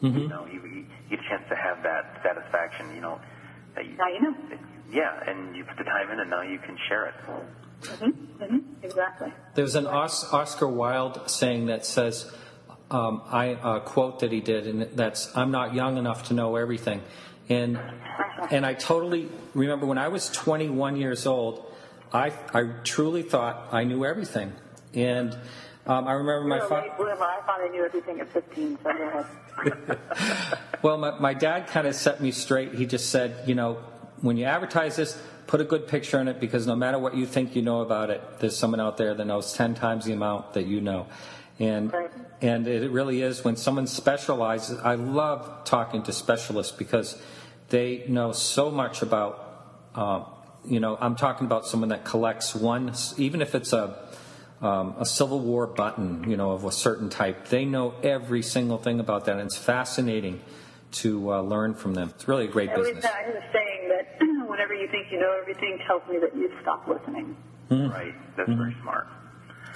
You 0.02 0.28
know, 0.30 0.48
you, 0.48 0.64
you 0.64 0.86
get 1.10 1.20
a 1.20 1.24
chance 1.28 1.44
to 1.50 1.56
have 1.56 1.84
that 1.84 2.24
satisfaction, 2.24 2.96
you 2.96 3.02
know. 3.02 3.20
That 3.76 3.86
you, 3.86 3.98
Now 3.98 4.08
you 4.08 4.22
know. 4.22 4.36
Yeah, 4.92 5.30
and 5.30 5.56
you 5.56 5.64
put 5.64 5.78
the 5.78 5.84
time 5.84 6.10
in 6.12 6.20
and 6.20 6.30
now 6.30 6.42
you 6.42 6.60
can 6.60 6.78
share 6.88 7.06
it. 7.08 7.14
Mm-hmm. 7.82 8.58
Exactly. 8.84 9.32
There's 9.56 9.76
an 9.76 9.88
Os- 9.88 10.34
Oscar 10.34 10.68
Wilde 10.68 11.30
saying 11.30 11.68
that 11.68 11.86
says, 11.86 12.32
um, 12.92 13.22
I 13.28 13.58
a 13.64 13.80
quote 13.82 14.20
that 14.22 14.32
he 14.32 14.42
did, 14.42 14.68
and 14.68 14.82
that's 14.98 15.36
"I'm 15.38 15.52
not 15.52 15.74
young 15.76 15.98
enough 15.98 16.28
to 16.30 16.34
know 16.34 16.56
everything," 16.56 17.02
and 17.48 17.80
and 18.50 18.66
I 18.66 18.74
totally 18.74 19.30
remember 19.54 19.86
when 19.86 20.00
I 20.00 20.08
was 20.08 20.30
21 20.30 20.98
years 20.98 21.28
old, 21.28 21.72
I 22.12 22.34
I 22.54 22.64
truly 22.84 23.22
thought 23.22 23.68
I 23.72 23.84
knew 23.84 24.06
everything, 24.06 24.54
and 24.96 25.38
um, 25.86 26.08
I 26.08 26.14
remember 26.14 26.48
my 26.48 26.56
You're 26.58 26.66
a 26.66 26.68
fa- 26.68 26.74
late 26.76 26.98
bloomer. 26.98 27.24
I 27.24 27.42
thought 27.46 27.62
I 27.62 27.68
knew 27.68 27.86
everything 27.86 28.20
at 28.22 28.30
15, 28.30 28.80
so 28.84 28.92
go 28.92 29.08
ahead. 29.08 30.00
Well, 30.82 30.98
my, 30.98 31.20
my 31.20 31.34
dad 31.34 31.68
kind 31.68 31.86
of 31.88 31.94
set 31.94 32.22
me 32.22 32.32
straight. 32.32 32.74
He 32.74 32.86
just 32.86 33.10
said, 33.10 33.44
you 33.46 33.54
know, 33.54 33.80
when 34.22 34.38
you 34.38 34.46
advertise 34.46 34.96
this, 34.96 35.22
put 35.48 35.62
a 35.62 35.64
good 35.64 35.88
picture 35.88 36.20
in 36.20 36.28
it 36.28 36.40
because 36.40 36.68
no 36.68 36.76
matter 36.76 37.00
what 37.00 37.16
you 37.16 37.26
think 37.26 37.56
you 37.56 37.62
know 37.62 37.82
about 37.82 38.10
it, 38.10 38.22
there's 38.40 38.58
someone 38.58 38.80
out 38.80 38.98
there 38.98 39.14
that 39.14 39.26
knows 39.26 39.54
10 39.54 39.76
times 39.76 40.06
the 40.06 40.14
amount 40.14 40.54
that 40.54 40.66
you 40.66 40.82
know. 40.82 41.08
And, 41.60 41.92
Right. 41.92 42.12
and 42.42 42.68
it 42.68 42.92
really 42.92 43.22
is 43.22 43.44
when 43.44 43.56
someone 43.56 43.88
specializes. 43.88 44.80
I 44.80 44.96
love 44.96 45.64
talking 45.66 46.04
to 46.04 46.14
specialists 46.14 46.72
because 46.76 47.22
they 47.70 48.06
know 48.08 48.32
so 48.32 48.72
much 48.72 49.02
about, 49.02 49.66
uh, 49.96 50.24
you 50.66 50.80
know, 50.80 50.98
I'm 51.02 51.16
talking 51.16 51.46
about 51.46 51.66
someone 51.66 51.90
that 51.90 52.06
collects 52.06 52.56
one, 52.56 52.94
even 53.18 53.42
if 53.42 53.56
it's 53.56 53.74
a, 53.74 53.98
um, 54.62 54.96
a 55.00 55.06
Civil 55.06 55.40
War 55.40 55.68
button, 55.68 56.30
you 56.30 56.38
know, 56.38 56.52
of 56.52 56.66
a 56.66 56.72
certain 56.72 57.10
type. 57.10 57.48
They 57.48 57.66
know 57.66 57.94
every 58.04 58.42
single 58.42 58.78
thing 58.78 59.00
about 59.00 59.26
that, 59.26 59.34
and 59.34 59.42
it's 59.42 59.58
fascinating 59.58 60.42
to 60.92 61.34
uh, 61.34 61.42
learn 61.42 61.74
from 61.76 61.94
them. 61.94 62.12
It's 62.16 62.28
really 62.28 62.46
a 62.46 62.48
great 62.50 62.70
I 62.72 62.76
business. 62.76 63.06
I 63.06 63.24
have 63.24 63.36
a 63.36 63.44
saying 63.54 63.79
whenever 64.60 64.76
you 64.76 64.92
think 64.92 65.08
you 65.10 65.18
know 65.18 65.32
everything, 65.40 65.80
tells 65.88 66.04
me 66.10 66.20
that 66.20 66.36
you've 66.36 66.52
stopped 66.62 66.90
listening. 66.90 67.32
Right. 67.72 68.14
That's 68.36 68.52
very 68.52 68.76
smart. 68.82 69.08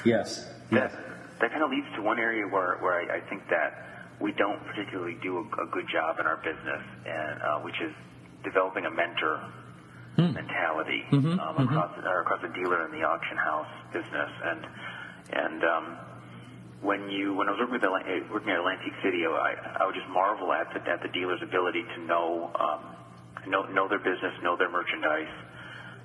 Yes. 0.04 0.46
That, 0.72 0.92
that 1.40 1.52
kind 1.52 1.64
of 1.64 1.72
leads 1.72 1.88
to 1.96 2.02
one 2.02 2.20
area 2.20 2.44
where, 2.44 2.76
where 2.84 3.00
I, 3.00 3.18
I 3.18 3.20
think 3.30 3.48
that 3.48 4.12
we 4.20 4.34
don't 4.34 4.60
particularly 4.66 5.16
do 5.24 5.38
a, 5.38 5.64
a 5.64 5.68
good 5.72 5.88
job 5.88 6.20
in 6.20 6.26
our 6.28 6.36
business, 6.38 6.84
and 7.06 7.42
uh, 7.42 7.60
which 7.60 7.80
is 7.80 7.94
developing 8.44 8.86
a 8.86 8.92
mentor 8.92 9.40
mentality 10.18 11.04
um, 11.12 11.56
across 11.58 11.98
or 12.04 12.22
across 12.22 12.42
the 12.42 12.50
dealer 12.50 12.84
and 12.84 12.94
the 12.94 13.04
auction 13.08 13.38
house 13.38 13.72
business. 13.94 14.32
And 14.44 14.68
and 15.32 15.64
um, 15.64 15.98
when 16.82 17.10
you 17.10 17.34
when 17.34 17.48
I 17.48 17.52
was 17.52 17.60
working 17.60 17.74
with 17.80 17.84
Atla- 17.84 18.04
eh, 18.06 18.20
working 18.32 18.50
at 18.50 18.60
Atlantic 18.60 18.94
City, 19.02 19.24
I, 19.26 19.80
I 19.80 19.86
would 19.86 19.96
just 19.96 20.10
marvel 20.10 20.52
at 20.52 20.74
the 20.74 20.82
at 20.92 21.02
the 21.02 21.10
dealer's 21.10 21.42
ability 21.42 21.84
to 21.96 22.02
know 22.06 22.52
um, 22.60 23.03
know 23.48 23.64
know 23.64 23.88
their 23.88 24.00
business, 24.00 24.34
know 24.42 24.56
their 24.58 24.70
merchandise, 24.70 25.32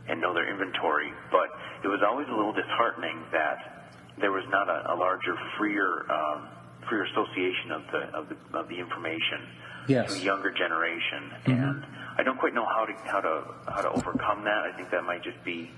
and 0.09 0.21
know 0.21 0.35
their 0.35 0.51
inventory. 0.51 1.13
But 1.31 1.49
it 1.85 1.89
was 1.89 2.01
always 2.07 2.27
a 2.29 2.35
little 2.35 2.53
disheartening 2.53 3.23
that 3.33 3.89
there 4.21 4.33
was 4.33 4.45
not 4.51 4.69
a, 4.69 4.93
a 4.93 4.97
larger, 4.97 5.35
freer 5.59 6.11
um, 6.11 6.49
freer 6.89 7.05
association 7.05 7.71
of 7.73 7.83
the 7.93 8.03
of 8.17 8.25
the 8.29 8.59
of 8.59 8.69
the 8.69 8.79
information 8.79 9.47
Yes. 9.89 10.13
to 10.13 10.21
a 10.21 10.23
younger 10.23 10.53
generation. 10.53 11.33
And 11.47 11.83
I 12.19 12.23
don't 12.23 12.39
quite 12.39 12.53
know 12.53 12.67
how 12.67 12.85
to 12.85 12.93
how 13.09 13.21
to 13.21 13.45
how 13.73 13.81
to 13.83 13.91
overcome 13.91 14.45
that. 14.45 14.65
I 14.69 14.77
think 14.77 14.91
that 14.91 15.05
might 15.05 15.23
just 15.25 15.43
be 15.45 15.71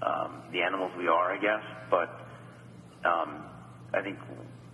um, 0.00 0.40
the 0.50 0.62
animals 0.62 0.92
we 0.96 1.08
are, 1.08 1.32
I 1.32 1.36
guess. 1.36 1.60
But 1.90 2.08
um, 3.04 3.44
I 3.92 4.00
think 4.00 4.18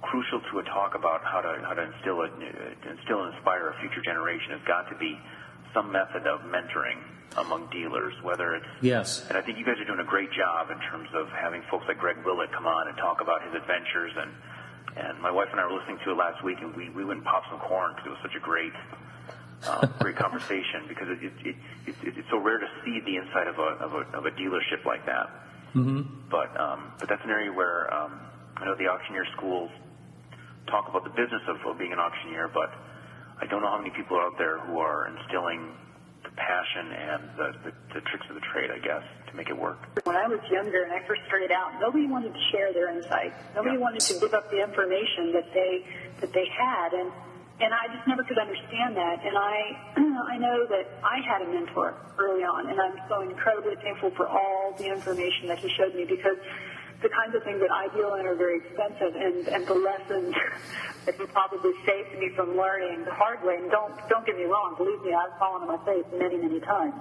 crucial 0.02 0.40
to 0.52 0.59
a 0.61 0.64
talk 0.64 0.94
about 0.94 1.24
how 1.24 1.40
to 1.40 1.59
how 1.66 1.74
to 1.74 1.83
instill 1.83 2.22
a, 2.22 2.30
instill 2.88 3.24
and 3.24 3.35
inspire 3.35 3.70
a 3.70 3.80
future 3.80 4.02
generation 4.04 4.52
has 4.52 4.62
got 4.66 4.88
to 4.88 4.96
be 4.96 5.18
some 5.74 5.92
method 5.92 6.26
of 6.26 6.40
mentoring 6.42 6.98
among 7.37 7.70
dealers, 7.70 8.14
whether 8.22 8.54
it's 8.56 8.66
Yes. 8.80 9.26
and 9.28 9.38
I 9.38 9.42
think 9.42 9.59
you 9.59 9.64
guys 9.64 9.78
are 9.78 9.85
doing 9.85 10.00
a 10.00 10.04
great 10.04 10.33
job 10.33 10.70
in 10.70 10.80
terms 10.80 11.09
of 11.14 11.28
having 11.30 11.62
folks 11.70 11.87
like 11.87 11.98
Greg 11.98 12.16
Willett 12.24 12.50
come 12.52 12.66
on 12.66 12.88
and 12.88 12.96
talk 12.96 13.20
about 13.20 13.42
his 13.42 13.54
adventures. 13.54 14.12
And 14.16 14.30
and 14.96 15.22
my 15.22 15.30
wife 15.30 15.48
and 15.52 15.61
I 15.61 15.66
were 15.66 15.78
listening 15.78 15.98
to 16.04 16.11
it 16.11 16.16
last 16.16 16.42
week, 16.42 16.59
and 16.61 16.74
we 16.74 16.90
we 16.90 17.04
went 17.04 17.18
and 17.18 17.24
popped 17.26 17.48
some 17.50 17.61
corn 17.61 17.94
because 17.94 18.06
it 18.06 18.11
was 18.11 18.18
such 18.22 18.35
a 18.35 18.40
great 18.40 18.72
uh, 19.62 19.87
great 20.00 20.16
conversation 20.16 20.87
because 20.88 21.09
it, 21.09 21.22
it, 21.22 21.33
it, 21.44 21.56
it, 22.02 22.18
it's 22.18 22.30
so 22.30 22.38
rare 22.38 22.59
to 22.59 22.68
see 22.85 22.98
the 23.06 23.16
inside 23.16 23.46
of 23.46 23.59
a 23.59 23.78
of 23.78 23.94
a, 23.94 24.02
of 24.18 24.26
a 24.26 24.30
dealership 24.33 24.85
like 24.85 25.06
that. 25.06 25.30
Mm-hmm. 25.74 26.02
But 26.28 26.59
um, 26.59 26.90
but 26.98 27.09
that's 27.09 27.22
an 27.22 27.30
area 27.30 27.52
where 27.52 27.92
um, 27.94 28.18
I 28.56 28.64
know 28.64 28.74
the 28.74 28.88
auctioneer 28.88 29.26
schools 29.37 29.70
talk 30.66 30.88
about 30.88 31.04
the 31.04 31.11
business 31.11 31.42
of, 31.46 31.56
of 31.64 31.78
being 31.78 31.92
an 31.92 32.00
auctioneer, 32.00 32.48
but 32.52 32.72
I 33.40 33.46
don't 33.46 33.62
know 33.62 33.70
how 33.70 33.79
many 33.79 33.90
people 33.90 34.16
are 34.16 34.26
out 34.26 34.38
there 34.38 34.59
who 34.61 34.79
are 34.79 35.09
instilling 35.09 35.72
the 36.22 36.31
passion 36.37 36.92
and 36.92 37.22
the, 37.37 37.48
the, 37.64 37.72
the 37.94 38.00
tricks 38.12 38.26
of 38.29 38.35
the 38.37 38.44
trade, 38.53 38.70
I 38.70 38.79
guess, 38.79 39.03
to 39.31 39.37
make 39.37 39.48
it 39.48 39.57
work. 39.59 39.81
When 40.05 40.16
I 40.16 40.29
was 40.29 40.40
younger 40.50 40.83
and 40.85 40.92
I 40.92 41.00
first 41.09 41.22
started 41.26 41.50
out, 41.50 41.81
nobody 41.81 42.07
wanted 42.07 42.35
to 42.35 42.40
share 42.53 42.72
their 42.72 42.92
insights. 42.92 43.35
Nobody 43.57 43.76
Yeah. 43.76 43.81
wanted 43.81 44.00
to 44.00 44.20
give 44.20 44.35
up 44.35 44.50
the 44.50 44.61
information 44.62 45.33
that 45.33 45.48
they 45.55 45.85
that 46.20 46.33
they 46.35 46.44
had, 46.53 46.92
and 46.92 47.11
and 47.61 47.72
I 47.72 47.88
just 47.94 48.07
never 48.09 48.22
could 48.24 48.38
understand 48.38 48.96
that. 48.96 49.24
And 49.24 49.37
I 49.37 49.57
I 50.33 50.37
know 50.37 50.66
that 50.68 50.85
I 51.03 51.20
had 51.24 51.40
a 51.40 51.48
mentor 51.48 51.94
early 52.18 52.44
on, 52.44 52.68
and 52.68 52.79
I'm 52.81 53.00
so 53.09 53.22
incredibly 53.22 53.76
thankful 53.76 54.11
for 54.12 54.29
all 54.29 54.74
the 54.76 54.87
information 54.87 55.48
that 55.48 55.59
he 55.59 55.68
showed 55.81 55.94
me 55.94 56.05
because 56.05 56.37
the 57.03 57.09
kinds 57.09 57.35
of 57.35 57.43
things 57.45 57.61
that 57.61 57.73
I 57.73 57.89
deal 57.97 58.15
in 58.21 58.27
are 58.27 58.35
very 58.37 58.59
expensive, 58.61 59.15
and 59.17 59.49
and 59.49 59.67
the 59.67 59.75
lessons 59.75 60.35
that 61.07 61.15
he 61.17 61.25
probably 61.33 61.73
saved 61.87 62.13
me 62.21 62.31
from 62.37 62.57
learning 62.57 63.05
the 63.05 63.15
hard 63.15 63.41
way. 63.45 63.57
And 63.57 63.71
don't 63.71 63.95
don't 64.09 64.25
get 64.27 64.37
me 64.37 64.45
wrong, 64.45 64.75
believe 64.77 65.01
me, 65.03 65.13
I've 65.15 65.37
fallen 65.39 65.65
on 65.65 65.69
my 65.77 65.81
face 65.85 66.05
many 66.17 66.37
many 66.37 66.61
times 66.61 66.95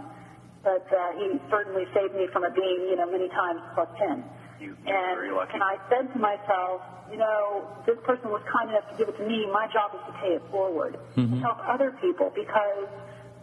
but 0.61 0.83
uh, 0.91 1.15
he 1.15 1.39
certainly 1.49 1.85
saved 1.95 2.13
me 2.19 2.27
from 2.33 2.43
it 2.43 2.53
being, 2.53 2.91
you 2.91 2.97
know, 2.99 3.09
many 3.09 3.29
times 3.29 3.61
plus 3.73 3.87
10. 3.97 4.21
You- 4.59 4.75
you're 4.85 5.15
very 5.15 5.31
lucky. 5.31 5.53
and 5.55 5.63
I 5.63 5.79
said 5.87 6.11
to 6.11 6.19
myself, 6.19 6.81
you 7.09 7.15
know, 7.15 7.63
this 7.87 7.95
person 8.03 8.27
was 8.29 8.43
kind 8.51 8.69
enough 8.69 8.83
to 8.91 8.95
give 8.99 9.07
it 9.07 9.15
to 9.15 9.23
me. 9.23 9.47
My 9.47 9.71
job 9.71 9.95
is 9.95 10.01
to 10.11 10.11
pay 10.19 10.35
it 10.35 10.43
forward, 10.51 10.99
Mm-hmm. 11.15 11.39
help 11.39 11.59
other 11.63 11.95
people, 12.03 12.29
because 12.35 12.91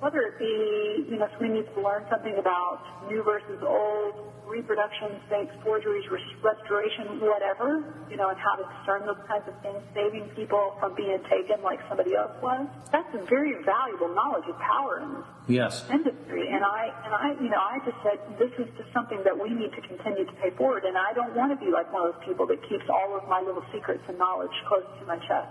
whether 0.00 0.20
it 0.28 0.38
be, 0.38 1.08
you 1.08 1.16
know, 1.16 1.26
somebody 1.32 1.54
needs 1.64 1.72
to 1.74 1.80
learn 1.80 2.04
something 2.12 2.36
about 2.36 2.84
new 3.08 3.22
versus 3.24 3.64
old, 3.64 4.28
reproduction, 4.46 5.20
fakes, 5.28 5.52
forgeries, 5.62 6.04
restoration, 6.42 7.20
whatever, 7.20 7.82
you 8.10 8.16
know, 8.16 8.28
and 8.30 8.38
how 8.38 8.54
to 8.56 8.64
discern 8.78 9.06
those 9.06 9.20
kinds 9.26 9.42
of 9.48 9.54
things, 9.62 9.82
saving 9.94 10.28
people 10.34 10.76
from 10.80 10.94
being 10.94 11.18
taken 11.28 11.62
like 11.62 11.80
somebody 11.88 12.14
else 12.14 12.32
was. 12.40 12.66
That's 12.92 13.12
a 13.14 13.24
very 13.26 13.54
valuable 13.64 14.14
knowledge 14.14 14.44
of 14.48 14.58
power 14.58 15.00
in 15.02 15.14
this 15.14 15.24
Yes. 15.48 15.84
industry. 15.90 16.48
And 16.50 16.64
I, 16.64 16.90
and 17.04 17.12
I, 17.14 17.42
you 17.42 17.50
know, 17.50 17.58
I 17.60 17.78
just 17.84 17.98
said 18.02 18.18
this 18.38 18.52
is 18.58 18.66
just 18.78 18.92
something 18.92 19.22
that 19.24 19.36
we 19.36 19.50
need 19.50 19.72
to 19.74 19.82
continue 19.82 20.24
to 20.24 20.32
pay 20.42 20.50
forward. 20.50 20.84
And 20.84 20.96
I 20.96 21.12
don't 21.12 21.34
want 21.34 21.50
to 21.58 21.64
be 21.64 21.70
like 21.70 21.92
one 21.92 22.06
of 22.08 22.14
those 22.14 22.24
people 22.24 22.46
that 22.46 22.62
keeps 22.68 22.84
all 22.88 23.16
of 23.16 23.28
my 23.28 23.40
little 23.40 23.64
secrets 23.72 24.02
and 24.08 24.18
knowledge 24.18 24.54
close 24.68 24.84
to 25.00 25.06
my 25.06 25.18
chest. 25.18 25.50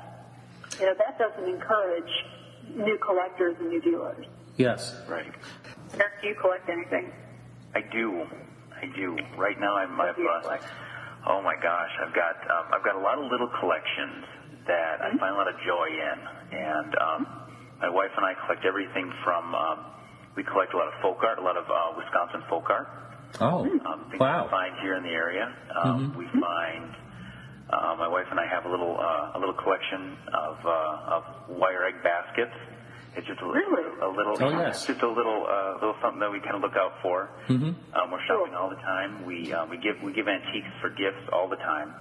You 0.79 0.87
know, 0.87 0.95
that 0.97 1.19
doesn't 1.19 1.47
encourage 1.47 2.11
new 2.75 2.97
collectors 2.97 3.55
and 3.59 3.69
new 3.69 3.81
dealers. 3.81 4.25
Yes. 4.57 4.95
Right. 5.07 5.31
Eric, 5.93 6.21
do 6.21 6.27
you 6.27 6.35
collect 6.35 6.69
anything? 6.69 7.11
I 7.73 7.81
do. 7.81 8.25
I 8.81 8.85
do. 8.95 9.17
Right 9.37 9.59
now, 9.59 9.75
I'm. 9.77 9.97
What 9.97 10.09
I've, 10.09 10.15
do 10.15 10.21
you 10.23 10.29
uh, 10.29 10.57
oh 11.27 11.41
my 11.41 11.55
gosh, 11.61 11.91
I've 12.05 12.13
got 12.13 12.35
um, 12.49 12.65
I've 12.73 12.83
got 12.83 12.95
a 12.95 12.99
lot 12.99 13.17
of 13.17 13.31
little 13.31 13.49
collections 13.59 14.25
that 14.67 15.01
I 15.01 15.09
find 15.17 15.35
a 15.35 15.37
lot 15.37 15.47
of 15.47 15.55
joy 15.65 15.87
in, 15.89 16.17
and 16.57 16.95
um, 16.97 17.21
my 17.81 17.89
wife 17.89 18.11
and 18.17 18.25
I 18.25 18.33
collect 18.45 18.65
everything 18.65 19.11
from. 19.23 19.55
Um, 19.55 19.79
we 20.35 20.43
collect 20.43 20.73
a 20.73 20.77
lot 20.77 20.87
of 20.87 20.99
folk 21.01 21.23
art, 21.23 21.39
a 21.39 21.41
lot 21.41 21.55
of 21.55 21.63
uh, 21.69 21.95
Wisconsin 21.97 22.43
folk 22.49 22.69
art. 22.69 22.87
Oh. 23.39 23.63
Um, 23.85 24.07
things 24.11 24.19
Wow. 24.19 24.45
we 24.45 24.49
find 24.51 24.75
here 24.81 24.95
in 24.95 25.03
the 25.03 25.09
area. 25.15 25.53
Um, 25.75 26.15
We 26.17 26.27
find. 26.39 26.95
Uh, 27.67 27.95
my 27.97 28.07
wife 28.07 28.27
and 28.29 28.39
I 28.39 28.45
have 28.45 28.65
a 28.65 28.69
little 28.69 28.95
uh, 28.99 29.31
a 29.33 29.39
little 29.39 29.55
collection 29.55 30.15
of 30.33 30.57
uh, 30.63 31.15
of 31.17 31.23
wire 31.49 31.85
egg 31.87 31.95
baskets. 32.03 32.53
It's 33.17 33.25
just 33.27 33.39
a, 33.41 33.47
little- 33.47 33.53
Really? 33.71 33.99
a 34.01 34.07
little, 34.09 34.37
Oh, 34.41 34.49
yes. 34.49 34.85
just 34.85 35.01
a 35.01 35.07
little, 35.07 35.47
uh, 35.49 35.73
little 35.75 35.95
something 36.01 36.19
that 36.19 36.31
we 36.31 36.39
kind 36.41 36.55
of 36.55 36.61
look 36.61 36.75
out 36.75 36.93
for. 37.01 37.29
Mm-hmm. 37.47 37.69
Um, 37.95 38.11
we're 38.11 38.19
shopping 38.27 38.53
all 38.53 38.69
the 38.69 38.75
time. 38.77 39.25
We 39.25 39.53
uh, 39.53 39.65
we 39.67 39.77
give 39.77 40.01
we 40.03 40.11
give 40.13 40.27
antiques 40.27 40.67
for 40.81 40.89
gifts 40.89 41.29
all 41.31 41.47
the 41.47 41.55
time. 41.57 41.93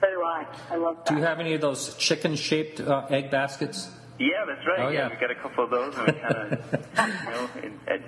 So 0.00 0.06
do 0.08 0.22
I. 0.22 0.46
I 0.70 0.76
love 0.76 0.96
that. 0.96 1.06
Do 1.06 1.14
you 1.16 1.22
have 1.22 1.40
any 1.40 1.54
of 1.54 1.60
those 1.60 1.94
chicken-shaped 1.96 2.80
uh, 2.80 3.06
egg 3.10 3.30
baskets? 3.30 3.90
Yeah, 4.18 4.28
that's 4.46 4.66
right. 4.66 4.80
Oh, 4.80 4.88
yeah. 4.90 5.06
yeah. 5.06 5.08
we 5.10 5.16
got 5.20 5.30
a 5.30 5.34
couple 5.36 5.64
of 5.64 5.70
those, 5.70 5.94
and 5.96 6.06
we 6.06 6.12
kind 6.12 6.52
of, 6.52 6.72
you 7.24 7.30
know, 7.30 7.50
and, 7.62 7.78
and, 7.86 8.02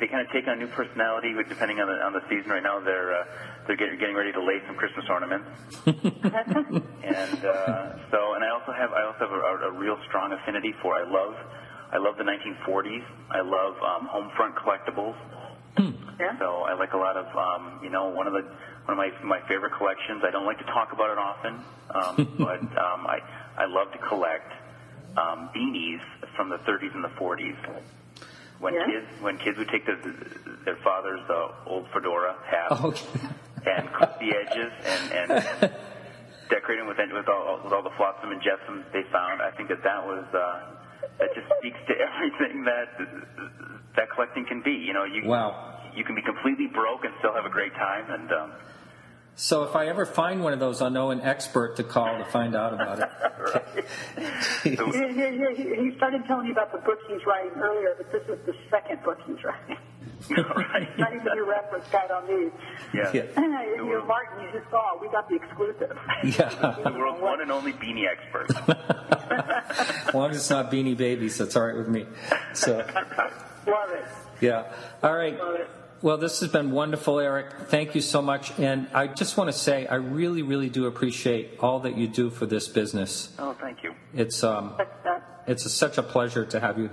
they 0.00 0.06
kind 0.06 0.24
of 0.24 0.32
take 0.32 0.46
on 0.46 0.56
a 0.56 0.60
new 0.60 0.68
personality 0.68 1.34
depending 1.48 1.80
on 1.80 1.88
the 1.88 1.98
on 2.02 2.12
the 2.12 2.22
season. 2.28 2.50
Right 2.50 2.62
now, 2.62 2.80
they're 2.80 3.14
uh, 3.14 3.24
they're 3.66 3.76
getting, 3.76 3.98
getting 3.98 4.16
ready 4.16 4.32
to 4.32 4.42
lay 4.42 4.60
some 4.66 4.76
Christmas 4.76 5.06
ornaments, 5.10 5.46
and 5.86 7.40
uh, 7.44 8.10
so 8.10 8.34
and 8.34 8.44
I 8.44 8.50
also 8.50 8.72
have 8.72 8.92
I 8.92 9.04
also 9.06 9.26
have 9.26 9.32
a, 9.32 9.68
a 9.68 9.72
real 9.72 9.98
strong 10.08 10.32
affinity 10.32 10.74
for 10.82 10.94
I 10.94 11.04
love 11.04 11.34
I 11.90 11.98
love 11.98 12.16
the 12.18 12.24
1940s. 12.24 13.04
I 13.30 13.40
love 13.40 13.74
um, 13.82 14.06
home 14.06 14.30
front 14.36 14.54
collectibles. 14.56 15.16
Yeah. 16.20 16.38
So 16.38 16.66
I 16.66 16.74
like 16.74 16.92
a 16.92 16.96
lot 16.96 17.16
of, 17.16 17.26
um, 17.36 17.80
you 17.82 17.90
know, 17.90 18.08
one 18.08 18.26
of 18.26 18.32
the 18.32 18.42
one 18.86 18.98
of 18.98 18.98
my 18.98 19.10
my 19.22 19.40
favorite 19.48 19.72
collections. 19.78 20.22
I 20.26 20.30
don't 20.30 20.46
like 20.46 20.58
to 20.58 20.64
talk 20.64 20.92
about 20.92 21.10
it 21.10 21.18
often, 21.18 21.54
um, 21.94 22.34
but 22.38 22.62
um, 22.76 23.06
I 23.06 23.20
I 23.56 23.66
love 23.66 23.92
to 23.92 23.98
collect 23.98 24.52
um, 25.16 25.50
beanies 25.54 26.00
from 26.36 26.48
the 26.50 26.58
30s 26.58 26.94
and 26.94 27.04
the 27.04 27.14
40s. 27.20 27.56
When 28.58 28.74
Yeah. 28.74 28.86
kids 28.86 29.06
when 29.22 29.38
kids 29.38 29.56
would 29.58 29.68
take 29.70 29.86
their 29.86 29.98
their 30.64 30.76
father's 30.82 31.22
uh, 31.30 31.70
old 31.70 31.86
fedora 31.94 32.34
hat 32.46 32.72
Okay. 32.72 33.06
and 33.66 33.92
clip 33.94 34.18
the 34.18 34.34
edges 34.34 34.72
and 34.84 35.02
and 35.12 35.28
decorate 36.50 36.78
them 36.78 36.88
with 36.88 36.98
with 36.98 37.28
all 37.28 37.60
with 37.62 37.72
all 37.72 37.82
the 37.82 37.94
flotsam 37.96 38.32
and 38.32 38.42
jetsam 38.42 38.84
they 38.92 39.02
found. 39.14 39.40
I 39.42 39.50
think 39.56 39.68
that 39.70 39.82
that 39.84 40.02
was 40.04 40.26
uh, 40.34 40.74
that 41.22 41.30
just 41.38 41.46
speaks 41.58 41.78
to 41.86 41.94
everything 42.06 42.64
that 42.64 42.88
that 43.94 44.10
collecting 44.10 44.44
can 44.46 44.60
be. 44.62 44.72
You 44.72 44.92
know, 44.92 45.04
you 45.04 45.22
Wow. 45.24 45.78
you 45.94 46.02
can 46.04 46.14
be 46.16 46.22
completely 46.22 46.66
broke 46.66 47.04
and 47.04 47.14
still 47.22 47.34
have 47.34 47.46
a 47.46 47.50
great 47.54 47.74
time. 47.74 48.10
And 48.10 48.32
um, 48.32 48.52
So 49.40 49.62
if 49.62 49.76
I 49.76 49.86
ever 49.86 50.04
find 50.04 50.42
one 50.42 50.52
of 50.52 50.58
those, 50.58 50.82
I'll 50.82 50.90
know 50.90 51.12
an 51.12 51.20
expert 51.20 51.76
to 51.76 51.84
call 51.84 52.18
to 52.18 52.24
find 52.24 52.56
out 52.56 52.74
about 52.74 52.98
it. 52.98 53.08
He, 54.64 54.70
he, 54.70 54.76
he, 54.76 55.74
he 55.90 55.96
started 55.96 56.24
telling 56.26 56.46
you 56.46 56.52
about 56.52 56.72
the 56.72 56.78
book 56.78 56.98
he's 57.08 57.24
writing 57.24 57.52
earlier, 57.56 57.94
but 57.96 58.10
this 58.10 58.22
is 58.28 58.44
the 58.44 58.52
second 58.68 59.02
book 59.04 59.18
he's 59.26 59.36
writing. 59.44 59.76
right. 60.56 60.98
Not 60.98 61.14
even 61.14 61.26
your 61.34 61.46
reference 61.48 61.86
guide 61.90 62.10
on 62.10 62.26
these. 62.26 62.50
yeah. 62.92 63.10
Yeah. 63.14 63.22
you 63.40 63.76
The 63.78 63.84
world- 63.86 64.08
Martin, 64.08 64.42
you 64.44 64.50
just 64.58 64.68
saw, 64.70 65.00
we 65.00 65.08
got 65.08 65.28
the 65.28 65.36
exclusive. 65.36 65.96
Yeah. 66.24 66.76
We're 66.78 66.92
the 66.92 66.98
world's 66.98 67.22
one 67.22 67.40
and 67.40 67.52
only 67.52 67.72
beanie 67.72 68.06
expert. 68.10 68.50
As 70.08 70.14
long 70.14 70.30
as 70.30 70.36
it's 70.38 70.50
not 70.50 70.70
Beanie 70.70 70.96
Babies, 70.96 71.38
that's 71.38 71.54
all 71.56 71.64
right 71.66 71.76
with 71.76 71.88
me. 71.88 72.06
So, 72.54 72.78
Love 72.78 73.90
it. 73.92 74.04
yeah. 74.40 74.72
All 75.02 75.14
right. 75.14 75.38
Well, 76.00 76.16
this 76.16 76.38
has 76.40 76.50
been 76.50 76.70
wonderful, 76.70 77.18
Eric. 77.18 77.52
Thank 77.66 77.96
you 77.96 78.00
so 78.00 78.22
much. 78.22 78.56
And 78.58 78.86
I 78.94 79.08
just 79.08 79.36
want 79.36 79.48
to 79.48 79.52
say, 79.52 79.84
I 79.88 79.96
really, 79.96 80.42
really 80.42 80.68
do 80.68 80.86
appreciate 80.86 81.58
all 81.58 81.80
that 81.80 81.96
you 81.96 82.06
do 82.06 82.30
for 82.30 82.46
this 82.46 82.68
business. 82.68 83.34
Oh, 83.36 83.56
thank 83.60 83.82
you. 83.82 83.94
It's 84.14 84.44
um, 84.44 84.76
it's 85.48 85.66
a, 85.66 85.68
such 85.68 85.98
a 85.98 86.02
pleasure 86.04 86.44
to 86.46 86.60
have 86.60 86.78
you 86.78 86.90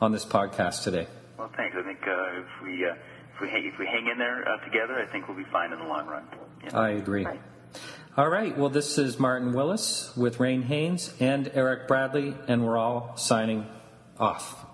on 0.00 0.12
this 0.12 0.24
podcast 0.24 0.84
today. 0.84 1.06
Well, 1.38 1.50
thanks. 1.54 1.76
I 1.78 1.82
think 1.82 1.98
uh, 2.06 2.40
if 2.40 2.46
we 2.62 2.86
uh, 2.86 2.94
if 3.34 3.40
we 3.42 3.48
hang, 3.50 3.66
if 3.66 3.78
we 3.78 3.84
hang 3.84 4.08
in 4.10 4.16
there 4.16 4.48
uh, 4.48 4.56
together, 4.64 4.94
I 4.94 5.04
think 5.12 5.28
we'll 5.28 5.36
be 5.36 5.44
fine 5.52 5.72
in 5.72 5.78
the 5.78 5.84
long 5.84 6.06
run. 6.06 6.24
You 6.64 6.70
know? 6.70 6.78
I 6.78 6.90
agree. 6.90 7.26
Right. 7.26 7.40
All 8.16 8.30
right. 8.30 8.56
Well, 8.56 8.70
this 8.70 8.96
is 8.96 9.18
Martin 9.18 9.52
Willis 9.52 10.16
with 10.16 10.40
Reyne 10.40 10.62
Haines 10.62 11.12
and 11.20 11.50
Eric 11.52 11.86
Bradley, 11.88 12.34
and 12.48 12.64
we're 12.64 12.78
all 12.78 13.18
signing 13.18 13.66
off. 14.18 14.65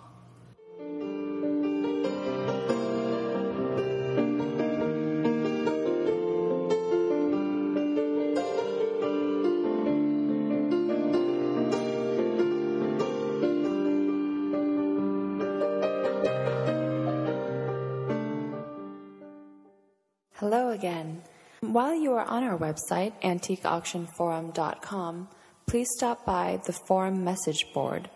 Website, 22.62 23.12
antiqueauctionforum.com, 23.22 25.28
please 25.66 25.88
stop 25.96 26.24
by 26.24 26.60
the 26.66 26.72
forum 26.72 27.24
message 27.24 27.66
board. 27.74 28.08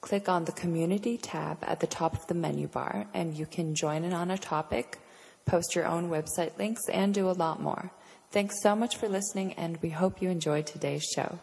Click 0.00 0.28
on 0.28 0.46
the 0.46 0.52
community 0.52 1.18
tab 1.18 1.58
at 1.62 1.80
the 1.80 1.86
top 1.86 2.14
of 2.14 2.26
the 2.26 2.34
menu 2.34 2.66
bar, 2.66 3.06
and 3.12 3.36
you 3.36 3.44
can 3.44 3.74
join 3.74 4.04
in 4.04 4.14
on 4.14 4.30
a 4.30 4.38
topic, 4.38 4.98
post 5.44 5.74
your 5.74 5.86
own 5.86 6.08
website 6.08 6.56
links, 6.58 6.88
and 6.90 7.12
do 7.12 7.28
a 7.28 7.38
lot 7.44 7.60
more. 7.60 7.92
Thanks 8.30 8.62
so 8.62 8.74
much 8.74 8.96
for 8.96 9.08
listening, 9.08 9.52
and 9.54 9.76
we 9.82 9.90
hope 9.90 10.22
you 10.22 10.30
enjoyed 10.30 10.66
today's 10.66 11.04
show. 11.04 11.38